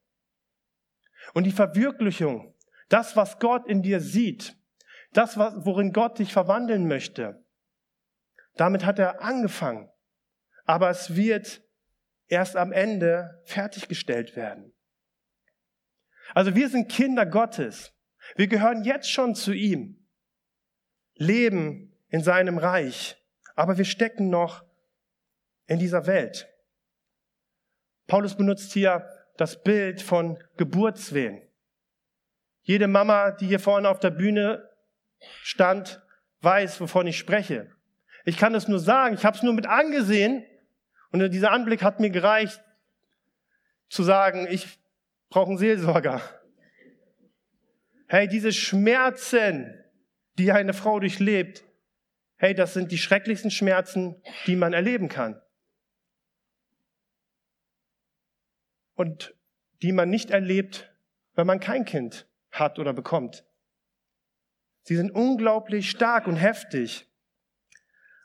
Und 1.34 1.46
die 1.46 1.52
Verwirklichung, 1.52 2.54
das, 2.90 3.16
was 3.16 3.40
Gott 3.40 3.68
in 3.68 3.82
dir 3.82 4.02
sieht, 4.02 4.58
das, 5.14 5.38
worin 5.38 5.94
Gott 5.94 6.20
dich 6.20 6.34
verwandeln 6.34 6.88
möchte, 6.88 7.46
damit 8.56 8.86
hat 8.86 9.00
er 9.00 9.22
angefangen. 9.22 9.90
Aber 10.66 10.90
es 10.90 11.16
wird 11.16 11.64
erst 12.28 12.58
am 12.58 12.74
Ende 12.74 13.42
fertiggestellt 13.46 14.36
werden. 14.36 14.74
Also 16.34 16.54
wir 16.56 16.70
sind 16.70 16.90
Kinder 16.90 17.26
Gottes. 17.26 17.94
Wir 18.36 18.48
gehören 18.48 18.84
jetzt 18.84 19.10
schon 19.10 19.36
zu 19.36 19.54
ihm, 19.54 20.08
leben 21.16 21.91
in 22.12 22.22
seinem 22.22 22.58
Reich, 22.58 23.18
aber 23.56 23.78
wir 23.78 23.86
stecken 23.86 24.30
noch 24.30 24.64
in 25.66 25.80
dieser 25.80 26.06
Welt. 26.06 26.48
Paulus 28.06 28.36
benutzt 28.36 28.74
hier 28.74 29.08
das 29.38 29.64
Bild 29.64 30.02
von 30.02 30.38
Geburtswehen. 30.58 31.42
Jede 32.64 32.88
Mama, 32.88 33.32
die 33.32 33.48
hier 33.48 33.60
vorne 33.60 33.90
auf 33.90 34.00
der 34.00 34.12
Bühne 34.12 34.70
stand, 35.42 36.02
weiß, 36.42 36.82
wovon 36.82 37.08
ich 37.08 37.18
spreche. 37.18 37.72
Ich 38.26 38.38
kann 38.38 38.54
es 38.54 38.68
nur 38.68 38.80
sagen, 38.80 39.16
ich 39.16 39.26
habe 39.26 39.38
es 39.38 39.44
nur 39.44 39.54
mit 39.54 39.66
angesehen 39.66 40.46
und 41.12 41.28
dieser 41.32 41.52
Anblick 41.52 41.82
hat 41.82 42.00
mir 42.00 42.10
gereicht, 42.10 42.62
zu 43.90 44.04
sagen, 44.04 44.48
ich 44.50 44.80
brauche 45.30 45.50
einen 45.50 45.58
Seelsorger. 45.58 46.22
Hey, 48.08 48.28
diese 48.28 48.52
Schmerzen, 48.52 49.74
die 50.38 50.52
eine 50.52 50.74
Frau 50.74 51.00
durchlebt, 51.00 51.64
hey, 52.42 52.56
das 52.56 52.74
sind 52.74 52.92
die 52.92 52.98
schrecklichsten 52.98 53.52
Schmerzen, 53.52 54.20
die 54.48 54.56
man 54.56 54.74
erleben 54.74 55.10
kann. 55.10 55.40
Und 58.96 59.36
die 59.84 59.92
man 59.92 60.10
nicht 60.10 60.32
erlebt, 60.32 60.92
wenn 61.36 61.46
man 61.46 61.60
kein 61.60 61.86
Kind 61.86 62.28
hat 62.50 62.80
oder 62.80 62.94
bekommt. 62.94 63.46
Sie 64.82 64.96
sind 64.96 65.12
unglaublich 65.12 65.92
stark 65.92 66.26
und 66.26 66.36
heftig. 66.36 67.08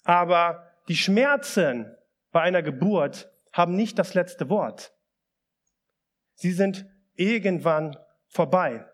Aber 0.04 0.66
die 0.88 0.96
Schmerzen 0.96 1.94
bei 2.32 2.40
einer 2.40 2.62
Geburt 2.62 3.30
haben 3.52 3.76
nicht 3.76 3.98
das 3.98 4.14
letzte 4.14 4.48
Wort. 4.48 4.94
Sie 6.36 6.52
sind 6.52 6.86
irgendwann 7.16 7.98
vorbei. 8.28 8.88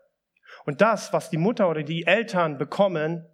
Und 0.64 0.80
das, 0.80 1.12
was 1.12 1.30
die 1.30 1.36
Mutter 1.38 1.70
oder 1.70 1.84
die 1.84 2.06
Eltern 2.08 2.58
bekommen, 2.58 3.28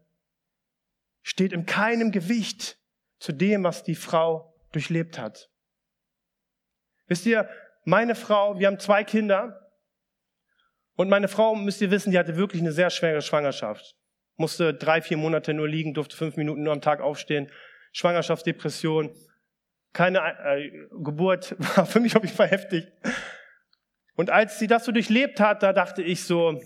steht 1.28 1.52
in 1.52 1.66
keinem 1.66 2.10
Gewicht 2.10 2.78
zu 3.18 3.32
dem, 3.32 3.62
was 3.62 3.84
die 3.84 3.94
Frau 3.94 4.54
durchlebt 4.72 5.18
hat. 5.18 5.50
Wisst 7.06 7.26
ihr, 7.26 7.46
meine 7.84 8.14
Frau, 8.14 8.58
wir 8.58 8.66
haben 8.66 8.78
zwei 8.78 9.04
Kinder 9.04 9.70
und 10.94 11.10
meine 11.10 11.28
Frau, 11.28 11.54
müsst 11.54 11.82
ihr 11.82 11.90
wissen, 11.90 12.12
die 12.12 12.18
hatte 12.18 12.36
wirklich 12.36 12.62
eine 12.62 12.72
sehr 12.72 12.88
schwere 12.88 13.20
Schwangerschaft. 13.20 13.94
Musste 14.36 14.72
drei, 14.72 15.02
vier 15.02 15.18
Monate 15.18 15.52
nur 15.52 15.68
liegen, 15.68 15.92
durfte 15.92 16.16
fünf 16.16 16.36
Minuten 16.36 16.62
nur 16.62 16.72
am 16.72 16.80
Tag 16.80 17.02
aufstehen. 17.02 17.50
Schwangerschaftsdepression, 17.92 19.14
keine 19.92 20.20
äh, 20.20 20.70
Geburt, 21.02 21.56
war 21.76 21.84
für 21.84 22.00
mich 22.00 22.16
auf 22.16 22.24
jeden 22.24 22.36
Fall. 22.36 22.90
Und 24.14 24.30
als 24.30 24.58
sie 24.58 24.66
das 24.66 24.86
so 24.86 24.92
durchlebt 24.92 25.40
hat, 25.40 25.62
da 25.62 25.74
dachte 25.74 26.02
ich 26.02 26.24
so, 26.24 26.58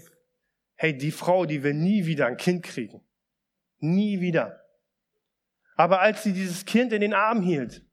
hey, 0.77 0.97
die 0.97 1.11
Frau, 1.11 1.47
die 1.47 1.65
will 1.65 1.75
nie 1.75 2.07
wieder 2.07 2.27
ein 2.27 2.37
Kind 2.37 2.63
kriegen. 2.63 3.03
Nie 3.83 4.21
wieder. 4.21 4.65
Aber 5.75 6.01
als 6.01 6.23
sie 6.23 6.33
dieses 6.33 6.65
Kind 6.65 6.93
in 6.93 7.01
den 7.01 7.15
Arm 7.15 7.43
hielt, 7.43 7.85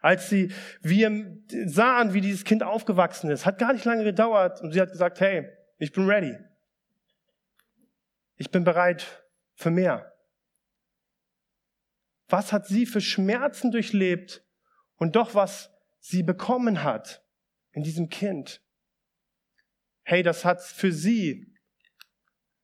als 0.00 0.28
sie, 0.28 0.52
wir 0.80 1.38
sahen, 1.66 2.12
wie 2.12 2.20
dieses 2.20 2.44
Kind 2.44 2.64
aufgewachsen 2.64 3.30
ist, 3.30 3.46
hat 3.46 3.58
gar 3.58 3.72
nicht 3.72 3.84
lange 3.84 4.02
gedauert 4.02 4.60
und 4.60 4.72
sie 4.72 4.80
hat 4.80 4.90
gesagt, 4.90 5.20
hey, 5.20 5.48
ich 5.78 5.92
bin 5.92 6.08
ready. 6.08 6.36
Ich 8.34 8.50
bin 8.50 8.64
bereit 8.64 9.24
für 9.54 9.70
mehr. 9.70 10.12
Was 12.28 12.52
hat 12.52 12.66
sie 12.66 12.84
für 12.84 13.00
Schmerzen 13.00 13.70
durchlebt 13.70 14.44
und 14.96 15.14
doch 15.14 15.36
was 15.36 15.70
sie 16.00 16.24
bekommen 16.24 16.82
hat 16.82 17.24
in 17.70 17.84
diesem 17.84 18.08
Kind? 18.08 18.60
Hey, 20.02 20.24
das 20.24 20.44
hat 20.44 20.62
für 20.62 20.90
sie 20.90 21.54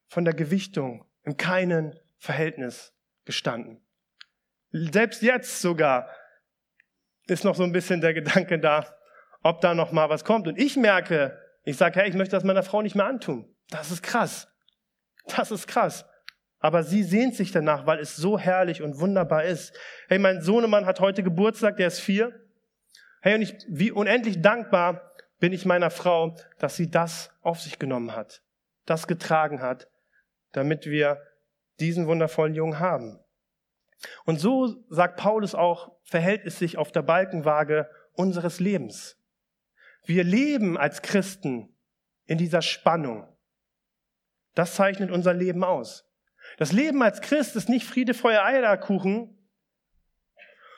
von 0.09 0.25
der 0.25 0.35
Gewichtung 0.35 1.09
in 1.23 1.37
keinem 1.37 1.95
Verhältnis 2.25 2.95
gestanden. 3.27 3.81
Selbst 4.73 5.23
jetzt 5.23 5.61
sogar 5.61 6.09
ist 7.27 7.45
noch 7.45 7.55
so 7.55 7.63
ein 7.63 7.73
bisschen 7.73 8.01
der 8.01 8.15
Gedanke 8.15 8.59
da, 8.59 8.97
ob 9.43 9.61
da 9.61 9.75
noch 9.75 9.93
mal 9.93 10.09
was 10.09 10.25
kommt. 10.25 10.49
Und 10.49 10.59
ich 10.59 10.77
merke, 10.77 11.39
ich 11.65 11.77
sage, 11.77 12.01
hey, 12.01 12.09
ich 12.09 12.15
möchte 12.15 12.35
das 12.35 12.43
meiner 12.43 12.63
Frau 12.63 12.81
nicht 12.81 12.97
mehr 12.97 13.05
antun. 13.05 13.55
Das 13.69 13.91
ist 13.91 14.03
krass. 14.03 14.49
Das 15.27 15.51
ist 15.51 15.67
krass. 15.67 16.07
Aber 16.61 16.83
sie 16.83 17.03
sehnt 17.03 17.35
sich 17.35 17.53
danach, 17.53 17.87
weil 17.87 17.99
es 17.99 18.17
so 18.17 18.39
herrlich 18.39 18.81
und 18.81 18.99
wunderbar 19.01 19.45
ist. 19.45 19.79
Hey, 20.09 20.19
mein 20.19 20.41
Sohnemann 20.41 20.87
hat 20.87 21.01
heute 21.01 21.23
Geburtstag, 21.23 21.77
der 21.77 21.89
ist 21.89 22.01
vier. 22.01 22.33
Hey, 23.21 23.35
und 23.35 23.43
ich, 23.43 23.55
wie 23.69 23.93
unendlich 23.93 24.41
dankbar 24.41 25.13
bin 25.41 25.53
ich 25.53 25.67
meiner 25.67 25.91
Frau, 25.91 26.37
dass 26.59 26.77
sie 26.77 26.91
das 26.91 27.31
auf 27.43 27.61
sich 27.61 27.79
genommen 27.79 28.17
hat, 28.17 28.43
das 28.87 29.07
getragen 29.07 29.61
hat, 29.61 29.89
damit 30.53 30.87
wir 30.87 31.21
diesen 31.81 32.07
wundervollen 32.07 32.55
Jungen 32.55 32.79
haben. 32.79 33.19
Und 34.25 34.39
so, 34.39 34.85
sagt 34.89 35.17
Paulus 35.17 35.55
auch, 35.55 35.97
verhält 36.05 36.45
es 36.45 36.59
sich 36.59 36.77
auf 36.77 36.93
der 36.93 37.03
Balkenwaage 37.03 37.89
unseres 38.13 38.61
Lebens. 38.61 39.19
Wir 40.05 40.25
leben 40.25 40.77
als 40.77 41.03
Christen 41.03 41.75
in 42.27 42.39
dieser 42.39 42.63
Spannung. 42.63 43.29
Das 44.55 44.75
zeichnet 44.75 45.11
unser 45.11 45.35
Leben 45.35 45.65
aus. 45.65 46.09
Das 46.59 46.73
Leben 46.73 47.03
als 47.03 47.21
Christ 47.21 47.57
ist 47.57 47.69
nicht 47.69 47.87
Friede, 47.87 48.15
Feuer, 48.15 48.45
Eierkuchen. 48.45 49.31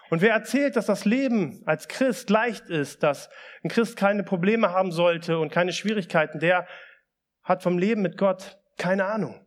Und 0.08 0.22
wer 0.22 0.32
erzählt, 0.32 0.76
dass 0.76 0.86
das 0.86 1.04
Leben 1.04 1.62
als 1.66 1.88
Christ 1.88 2.30
leicht 2.30 2.70
ist, 2.70 3.02
dass 3.02 3.28
ein 3.64 3.68
Christ 3.68 3.96
keine 3.96 4.22
Probleme 4.22 4.70
haben 4.70 4.92
sollte 4.92 5.38
und 5.38 5.50
keine 5.50 5.72
Schwierigkeiten, 5.72 6.38
der 6.38 6.68
hat 7.42 7.62
vom 7.62 7.78
Leben 7.78 8.02
mit 8.02 8.16
Gott 8.16 8.58
keine 8.78 9.06
Ahnung. 9.06 9.45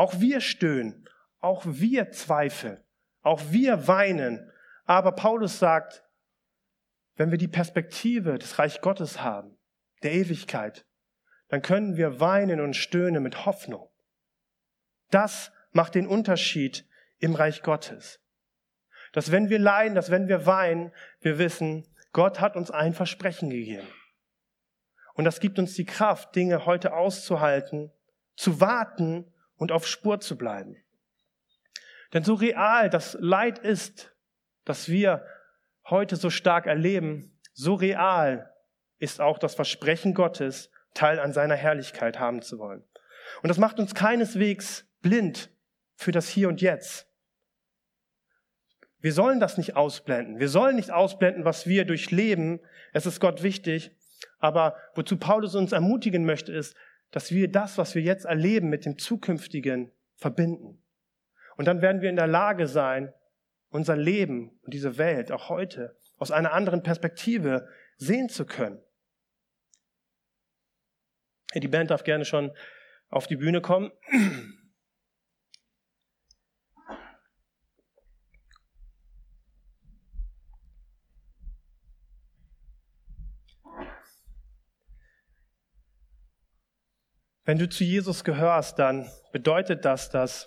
Auch 0.00 0.18
wir 0.18 0.40
stöhnen, 0.40 1.06
auch 1.40 1.62
wir 1.66 2.10
zweifeln, 2.10 2.82
auch 3.20 3.42
wir 3.50 3.86
weinen. 3.86 4.50
Aber 4.86 5.12
Paulus 5.12 5.58
sagt, 5.58 6.02
wenn 7.16 7.30
wir 7.30 7.36
die 7.36 7.48
Perspektive 7.48 8.38
des 8.38 8.58
Reich 8.58 8.80
Gottes 8.80 9.20
haben, 9.20 9.58
der 10.02 10.12
Ewigkeit, 10.12 10.86
dann 11.48 11.60
können 11.60 11.98
wir 11.98 12.18
weinen 12.18 12.62
und 12.62 12.76
stöhnen 12.76 13.22
mit 13.22 13.44
Hoffnung. 13.44 13.90
Das 15.10 15.52
macht 15.72 15.94
den 15.94 16.06
Unterschied 16.06 16.88
im 17.18 17.34
Reich 17.34 17.62
Gottes. 17.62 18.22
Dass 19.12 19.30
wenn 19.30 19.50
wir 19.50 19.58
leiden, 19.58 19.94
dass 19.94 20.10
wenn 20.10 20.28
wir 20.28 20.46
weinen, 20.46 20.94
wir 21.20 21.36
wissen, 21.38 21.86
Gott 22.14 22.40
hat 22.40 22.56
uns 22.56 22.70
ein 22.70 22.94
Versprechen 22.94 23.50
gegeben. 23.50 23.86
Und 25.12 25.24
das 25.24 25.40
gibt 25.40 25.58
uns 25.58 25.74
die 25.74 25.84
Kraft, 25.84 26.34
Dinge 26.34 26.64
heute 26.64 26.94
auszuhalten, 26.94 27.92
zu 28.34 28.62
warten 28.62 29.30
und 29.60 29.72
auf 29.72 29.86
Spur 29.86 30.20
zu 30.20 30.38
bleiben. 30.38 30.82
Denn 32.14 32.24
so 32.24 32.34
real 32.34 32.88
das 32.88 33.16
Leid 33.20 33.58
ist, 33.58 34.16
das 34.64 34.88
wir 34.88 35.24
heute 35.88 36.16
so 36.16 36.30
stark 36.30 36.66
erleben, 36.66 37.38
so 37.52 37.74
real 37.74 38.52
ist 38.98 39.20
auch 39.20 39.38
das 39.38 39.54
Versprechen 39.54 40.14
Gottes, 40.14 40.70
Teil 40.94 41.20
an 41.20 41.32
seiner 41.32 41.54
Herrlichkeit 41.54 42.18
haben 42.18 42.42
zu 42.42 42.58
wollen. 42.58 42.82
Und 43.42 43.48
das 43.48 43.58
macht 43.58 43.78
uns 43.78 43.94
keineswegs 43.94 44.88
blind 45.02 45.50
für 45.94 46.10
das 46.10 46.28
Hier 46.28 46.48
und 46.48 46.62
Jetzt. 46.62 47.06
Wir 48.98 49.12
sollen 49.12 49.40
das 49.40 49.58
nicht 49.58 49.76
ausblenden. 49.76 50.40
Wir 50.40 50.48
sollen 50.48 50.76
nicht 50.76 50.90
ausblenden, 50.90 51.44
was 51.44 51.66
wir 51.66 51.84
durchleben. 51.84 52.60
Es 52.92 53.06
ist 53.06 53.20
Gott 53.20 53.42
wichtig. 53.42 53.92
Aber 54.38 54.76
wozu 54.94 55.18
Paulus 55.18 55.54
uns 55.54 55.72
ermutigen 55.72 56.24
möchte, 56.24 56.52
ist, 56.52 56.74
dass 57.10 57.30
wir 57.30 57.50
das, 57.50 57.78
was 57.78 57.94
wir 57.94 58.02
jetzt 58.02 58.24
erleben, 58.24 58.68
mit 58.68 58.84
dem 58.84 58.98
Zukünftigen 58.98 59.92
verbinden. 60.16 60.82
Und 61.56 61.64
dann 61.66 61.82
werden 61.82 62.02
wir 62.02 62.10
in 62.10 62.16
der 62.16 62.26
Lage 62.26 62.66
sein, 62.66 63.12
unser 63.68 63.96
Leben 63.96 64.58
und 64.62 64.74
diese 64.74 64.98
Welt 64.98 65.30
auch 65.32 65.48
heute 65.48 65.96
aus 66.18 66.30
einer 66.30 66.52
anderen 66.52 66.82
Perspektive 66.82 67.68
sehen 67.96 68.28
zu 68.28 68.46
können. 68.46 68.82
Die 71.54 71.68
Band 71.68 71.90
darf 71.90 72.04
gerne 72.04 72.24
schon 72.24 72.52
auf 73.08 73.26
die 73.26 73.36
Bühne 73.36 73.60
kommen. 73.60 73.90
Wenn 87.50 87.58
du 87.58 87.68
zu 87.68 87.82
Jesus 87.82 88.22
gehörst, 88.22 88.78
dann 88.78 89.10
bedeutet 89.32 89.84
das, 89.84 90.08
dass 90.08 90.46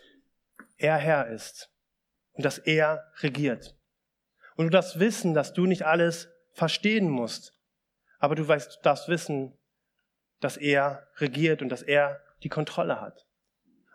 er 0.78 0.96
Herr 0.96 1.28
ist. 1.28 1.70
und 2.32 2.46
dass 2.46 2.60
er 2.60 3.12
regiert. 3.20 3.76
Und 4.56 4.68
du 4.68 4.70
darfst 4.70 5.02
wissen, 5.02 5.34
dass 5.34 5.52
du 5.52 5.66
nicht 5.66 5.86
alles 5.86 6.30
verstehen 6.54 7.10
musst, 7.10 7.60
aber 8.20 8.36
du 8.36 8.48
weißt, 8.48 8.78
du 8.78 8.82
darfst 8.84 9.10
wissen, 9.10 9.60
dass 10.40 10.56
er 10.56 11.06
regiert 11.18 11.62
und 11.62 11.68
dass 11.68 11.82
er 11.82 12.22
die 12.42 12.48
Kontrolle 12.48 13.02
hat. 13.02 13.28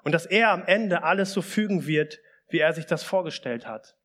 Und 0.05 0.13
dass 0.13 0.27
er 0.27 0.51
am 0.51 0.67
Ende 0.67 1.03
alles 1.03 1.33
so 1.33 1.41
fügen 1.41 1.87
wird, 1.87 2.19
wie 2.51 2.59
er 2.59 2.75
sich 2.75 2.85
das 2.85 3.05
vorgestellt 3.05 3.67
hat. 3.67 3.97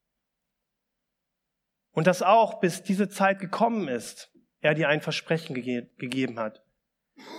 Und 1.91 2.07
dass 2.07 2.21
auch, 2.21 2.61
bis 2.61 2.83
diese 2.83 3.09
Zeit 3.09 3.39
gekommen 3.39 3.89
ist, 3.89 4.31
er 4.61 4.75
dir 4.75 4.87
ein 4.87 5.01
Versprechen 5.01 5.55
ge 5.55 5.89
gegeben 5.97 6.39
hat. 6.39 6.63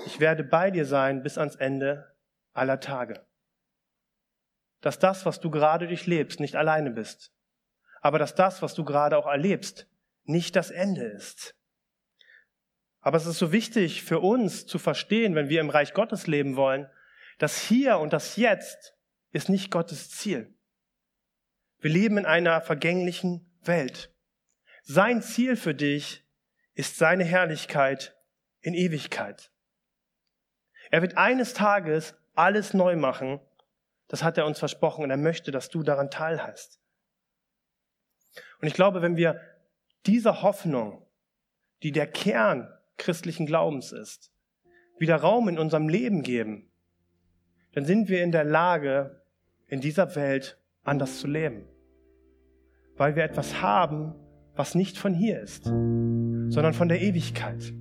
Ich 0.07 0.21
werde 0.21 0.45
bei 0.45 0.71
dir 0.71 0.87
sein 0.87 1.23
bis 1.23 1.39
ans 1.39 1.57
Ende 1.57 2.15
aller 2.53 2.81
Tage. 2.81 3.27
Dass 4.81 4.99
das, 4.99 5.27
was 5.27 5.41
du 5.41 5.51
gerade 5.51 5.87
durchlebst, 5.89 6.41
nicht 6.41 6.57
alleine 6.57 6.91
bist. 6.91 7.33
Aber 8.01 8.19
dass 8.19 8.35
das, 8.35 8.63
was 8.63 8.75
du 8.75 8.85
gerade 8.85 9.17
auch 9.17 9.27
erlebst, 9.27 9.89
nicht 10.25 10.57
das 10.57 10.71
Ende 10.71 11.05
ist. 11.05 11.57
Aber 13.01 13.17
es 13.17 13.27
ist 13.27 13.39
so 13.39 13.53
wichtig 13.53 14.03
für 14.03 14.21
uns 14.21 14.67
zu 14.67 14.79
verstehen, 14.79 15.35
wenn 15.35 15.49
wir 15.49 15.61
im 15.61 15.71
Reich 15.71 15.93
Gottes 15.93 16.27
leben 16.27 16.57
wollen, 16.57 16.89
das 17.39 17.61
Hier 17.61 17.99
und 17.99 18.13
das 18.13 18.37
Jetzt 18.37 18.97
ist 19.31 19.49
nicht 19.49 19.71
Gottes 19.71 20.11
Ziel. 20.11 20.55
Wir 21.81 21.91
leben 21.91 22.17
in 22.17 22.25
einer 22.25 22.61
vergänglichen 22.61 23.53
Welt. 23.63 24.15
Sein 24.83 25.23
Ziel 25.23 25.57
für 25.57 25.75
dich 25.75 26.25
ist 26.75 26.97
seine 26.97 27.25
Herrlichkeit 27.25 28.17
in 28.61 28.75
Ewigkeit. 28.75 29.51
Er 30.95 31.03
wird 31.03 31.17
eines 31.17 31.55
Tages 31.55 32.15
alles 32.37 32.73
neu 32.73 32.95
machen. 32.95 33.41
Das 34.07 34.23
hat 34.23 34.39
er 34.39 34.47
uns 34.47 34.61
versprochen 34.61 35.03
und 35.03 35.11
er 35.11 35.17
möchte, 35.17 35.51
dass 35.51 35.69
du 35.69 35.83
daran 35.83 36.09
teilhast. 36.09 36.79
Und 38.61 38.69
ich 38.69 38.75
glaube, 38.75 39.03
wenn 39.03 39.17
wir 39.17 39.41
dieser 40.07 40.43
Hoffnung, 40.43 41.05
die 41.83 41.91
der 41.91 42.07
Kern 42.07 42.73
christlichen 42.97 43.45
Glaubens 43.45 43.91
ist, 43.91 44.31
wieder 44.97 45.17
Raum 45.17 45.49
in 45.49 45.59
unserem 45.59 45.89
Leben 45.89 46.23
geben, 46.23 46.71
dann 47.73 47.85
sind 47.85 48.09
wir 48.09 48.23
in 48.23 48.31
der 48.31 48.45
Lage, 48.45 49.21
in 49.67 49.81
dieser 49.81 50.15
Welt 50.15 50.61
anders 50.85 51.19
zu 51.19 51.27
leben. 51.27 51.67
Weil 52.97 53.17
wir 53.17 53.25
etwas 53.25 53.61
haben, 53.61 54.15
was 54.55 54.77
nicht 54.77 54.97
von 54.97 55.13
hier 55.13 55.41
ist, 55.41 55.65
sondern 55.65 56.73
von 56.73 56.89
der 56.89 57.01
Ewigkeit, 57.01 57.75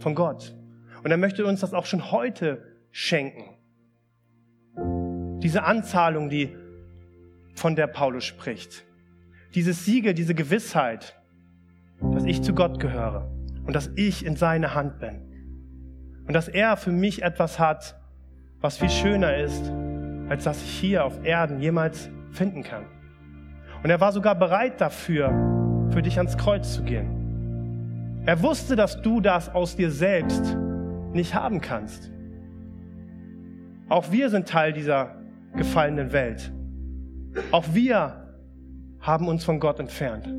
von 0.00 0.16
Gott. 0.16 0.56
Und 1.02 1.10
er 1.10 1.16
möchte 1.16 1.46
uns 1.46 1.60
das 1.60 1.74
auch 1.74 1.86
schon 1.86 2.10
heute 2.10 2.62
schenken. 2.90 3.56
Diese 5.42 5.64
Anzahlung, 5.64 6.28
die 6.28 6.54
von 7.54 7.76
der 7.76 7.86
Paulus 7.86 8.24
spricht. 8.24 8.84
Dieses 9.54 9.84
Siegel, 9.84 10.14
diese 10.14 10.34
Gewissheit, 10.34 11.20
dass 12.12 12.24
ich 12.24 12.42
zu 12.42 12.54
Gott 12.54 12.80
gehöre 12.80 13.30
und 13.66 13.74
dass 13.74 13.90
ich 13.96 14.24
in 14.24 14.36
seine 14.36 14.74
Hand 14.74 14.98
bin. 14.98 16.24
Und 16.26 16.34
dass 16.34 16.48
er 16.48 16.76
für 16.76 16.92
mich 16.92 17.22
etwas 17.22 17.58
hat, 17.58 18.00
was 18.60 18.78
viel 18.78 18.90
schöner 18.90 19.36
ist, 19.36 19.72
als 20.28 20.44
das 20.44 20.62
ich 20.62 20.70
hier 20.70 21.04
auf 21.04 21.24
Erden 21.24 21.60
jemals 21.60 22.10
finden 22.30 22.62
kann. 22.62 22.84
Und 23.82 23.90
er 23.90 24.00
war 24.00 24.12
sogar 24.12 24.34
bereit 24.34 24.80
dafür, 24.80 25.30
für 25.90 26.02
dich 26.02 26.18
ans 26.18 26.36
Kreuz 26.36 26.74
zu 26.74 26.82
gehen. 26.82 28.22
Er 28.26 28.42
wusste, 28.42 28.76
dass 28.76 29.00
du 29.00 29.20
das 29.20 29.48
aus 29.48 29.76
dir 29.76 29.90
selbst 29.90 30.56
nicht 31.12 31.34
haben 31.34 31.60
kannst. 31.60 32.10
Auch 33.88 34.12
wir 34.12 34.30
sind 34.30 34.48
Teil 34.48 34.72
dieser 34.72 35.16
gefallenen 35.56 36.12
Welt. 36.12 36.52
Auch 37.50 37.64
wir 37.72 38.34
haben 39.00 39.28
uns 39.28 39.44
von 39.44 39.60
Gott 39.60 39.80
entfernt. 39.80 40.32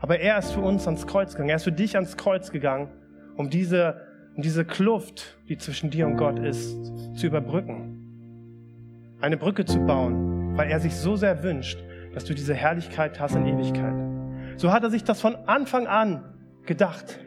Aber 0.00 0.18
er 0.20 0.38
ist 0.38 0.52
für 0.52 0.60
uns 0.60 0.86
ans 0.86 1.06
Kreuz 1.06 1.32
gegangen. 1.32 1.50
Er 1.50 1.56
ist 1.56 1.64
für 1.64 1.72
dich 1.72 1.96
ans 1.96 2.16
Kreuz 2.16 2.50
gegangen, 2.50 2.88
um 3.36 3.48
diese, 3.48 4.00
um 4.34 4.42
diese 4.42 4.64
Kluft, 4.64 5.38
die 5.48 5.56
zwischen 5.56 5.90
dir 5.90 6.06
und 6.06 6.16
Gott 6.16 6.38
ist, 6.38 6.76
zu 7.16 7.26
überbrücken. 7.26 9.16
Eine 9.20 9.36
Brücke 9.36 9.64
zu 9.64 9.78
bauen, 9.80 10.56
weil 10.56 10.70
er 10.70 10.80
sich 10.80 10.94
so 10.96 11.16
sehr 11.16 11.42
wünscht, 11.42 11.82
dass 12.12 12.24
du 12.24 12.34
diese 12.34 12.54
Herrlichkeit 12.54 13.18
hast 13.20 13.34
in 13.34 13.46
Ewigkeit. 13.46 13.94
So 14.56 14.72
hat 14.72 14.82
er 14.82 14.90
sich 14.90 15.04
das 15.04 15.20
von 15.20 15.36
Anfang 15.46 15.86
an 15.86 16.24
gedacht. 16.66 17.20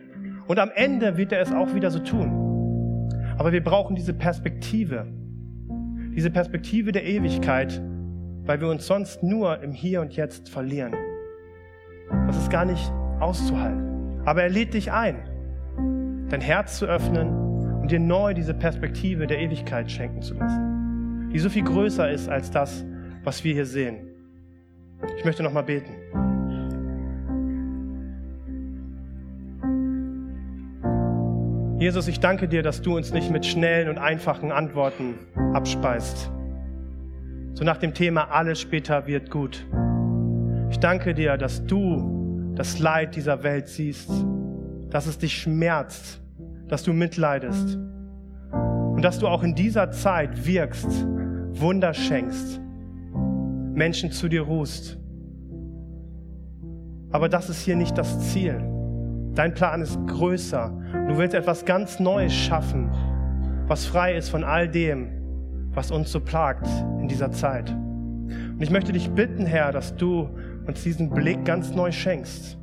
Und 0.48 0.60
am 0.60 0.72
Ende 0.74 1.18
wird 1.18 1.32
er 1.32 1.42
es 1.42 1.52
auch 1.52 1.74
wieder 1.74 1.92
so 1.92 2.00
tun. 2.00 2.47
Aber 3.38 3.52
wir 3.52 3.64
brauchen 3.64 3.96
diese 3.96 4.14
Perspektive. 4.14 5.06
Diese 6.16 6.32
Perspektive 6.32 6.92
der 6.92 7.06
Ewigkeit, 7.06 7.82
weil 8.46 8.60
wir 8.60 8.70
uns 8.70 8.88
sonst 8.88 9.22
nur 9.22 9.62
im 9.62 9.72
Hier 9.72 10.02
und 10.02 10.16
Jetzt 10.16 10.50
verlieren. 10.50 10.94
Das 12.26 12.38
ist 12.38 12.50
gar 12.50 12.66
nicht 12.66 12.92
auszuhalten. 13.20 14.22
Aber 14.26 14.42
er 14.42 14.50
lädt 14.50 14.74
dich 14.74 14.92
ein, 14.92 15.18
dein 16.30 16.42
Herz 16.42 16.80
zu 16.80 16.86
öffnen 16.86 17.30
und 17.82 17.92
dir 17.92 18.00
neu 18.00 18.34
diese 18.34 18.54
Perspektive 18.54 19.28
der 19.28 19.40
Ewigkeit 19.40 19.92
schenken 19.92 20.22
zu 20.22 20.34
lassen, 20.34 21.30
die 21.32 21.40
so 21.40 21.50
viel 21.50 21.64
größer 21.64 22.10
ist 22.10 22.28
als 22.28 22.50
das, 22.50 22.84
was 23.24 23.44
wir 23.44 23.54
hier 23.54 23.66
sehen. 23.66 24.08
Ich 25.18 25.24
möchte 25.24 25.44
noch 25.44 25.54
mal 25.54 25.62
beten. 25.62 26.27
Jesus, 31.80 32.08
ich 32.08 32.20
danke 32.20 32.48
dir, 32.48 32.64
dass 32.64 32.82
du 32.82 32.98
uns 32.98 33.14
nicht 33.14 33.30
mit 33.30 33.46
schnellen 33.46 33.88
und 33.88 34.00
einfachen 34.00 34.52
Antworten 34.52 35.14
abspeist. 35.54 36.32
So 37.54 37.64
nach 37.64 37.78
dem 37.78 37.94
Thema, 37.94 38.32
alles 38.32 38.60
später 38.60 39.06
wird 39.06 39.30
gut. 39.30 39.64
Ich 40.72 40.80
danke 40.80 41.14
dir, 41.14 41.38
dass 41.38 41.64
du 41.68 42.54
das 42.56 42.80
Leid 42.80 43.16
dieser 43.16 43.44
Welt 43.44 43.68
siehst, 43.68 44.10
dass 44.90 45.06
es 45.06 45.20
dich 45.20 45.38
schmerzt, 45.38 46.20
dass 46.68 46.82
du 46.82 46.94
mitleidest 46.94 47.76
und 47.76 49.04
dass 49.04 49.20
du 49.20 49.28
auch 49.28 49.44
in 49.44 49.54
dieser 49.54 49.92
Zeit 49.92 50.48
wirkst, 50.48 51.06
Wunder 51.52 51.94
schenkst, 51.94 52.60
Menschen 53.76 54.12
zu 54.12 54.28
dir 54.28 54.42
ruhst. 54.42 54.98
Aber 57.12 57.30
das 57.30 57.52
ist 57.52 57.62
hier 57.62 57.76
nicht 57.76 57.96
das 58.00 58.32
Ziel. 58.32 58.60
Dein 59.36 59.54
Plan 59.54 59.84
ist 59.84 60.00
größer. 60.08 60.76
Du 60.92 61.18
willst 61.18 61.34
etwas 61.34 61.66
ganz 61.66 62.00
Neues 62.00 62.34
schaffen, 62.34 62.90
was 63.68 63.86
frei 63.86 64.16
ist 64.16 64.30
von 64.30 64.44
all 64.44 64.68
dem, 64.70 65.10
was 65.74 65.92
uns 65.92 66.12
so 66.12 66.20
plagt 66.20 66.68
in 67.00 67.08
dieser 67.08 67.32
Zeit. 67.32 67.70
Und 67.72 68.62
ich 68.62 68.72
möchte 68.72 68.92
dich 68.92 69.10
bitten, 69.12 69.46
Herr, 69.46 69.72
dass 69.72 69.96
du 69.96 70.30
uns 70.66 70.84
diesen 70.84 71.10
Blick 71.10 71.46
ganz 71.46 71.74
neu 71.74 71.92
schenkst. 71.92 72.58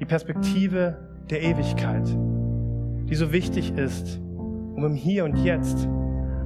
Die 0.00 0.04
Perspektive 0.04 0.96
der 1.30 1.42
Ewigkeit, 1.42 2.06
die 3.08 3.14
so 3.14 3.32
wichtig 3.32 3.76
ist, 3.76 4.20
um 4.38 4.84
im 4.84 4.94
Hier 4.94 5.24
und 5.24 5.36
Jetzt 5.36 5.88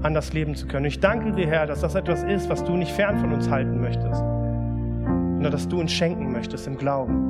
anders 0.03 0.33
leben 0.33 0.55
zu 0.55 0.67
können. 0.67 0.87
Ich 0.87 1.01
danke 1.01 1.33
dir, 1.33 1.47
Herr, 1.47 1.67
dass 1.67 1.81
das 1.81 1.95
etwas 1.95 2.23
ist, 2.23 2.49
was 2.49 2.65
du 2.65 2.77
nicht 2.77 2.93
fern 2.93 3.19
von 3.19 3.33
uns 3.33 3.51
halten 3.51 3.81
möchtest, 3.81 4.21
sondern 4.21 5.53
dass 5.53 5.69
du 5.69 5.81
uns 5.81 5.93
schenken 5.93 6.33
möchtest 6.33 6.67
im 6.67 6.79
Glauben. 6.79 7.27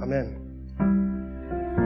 Amen. 0.00 0.51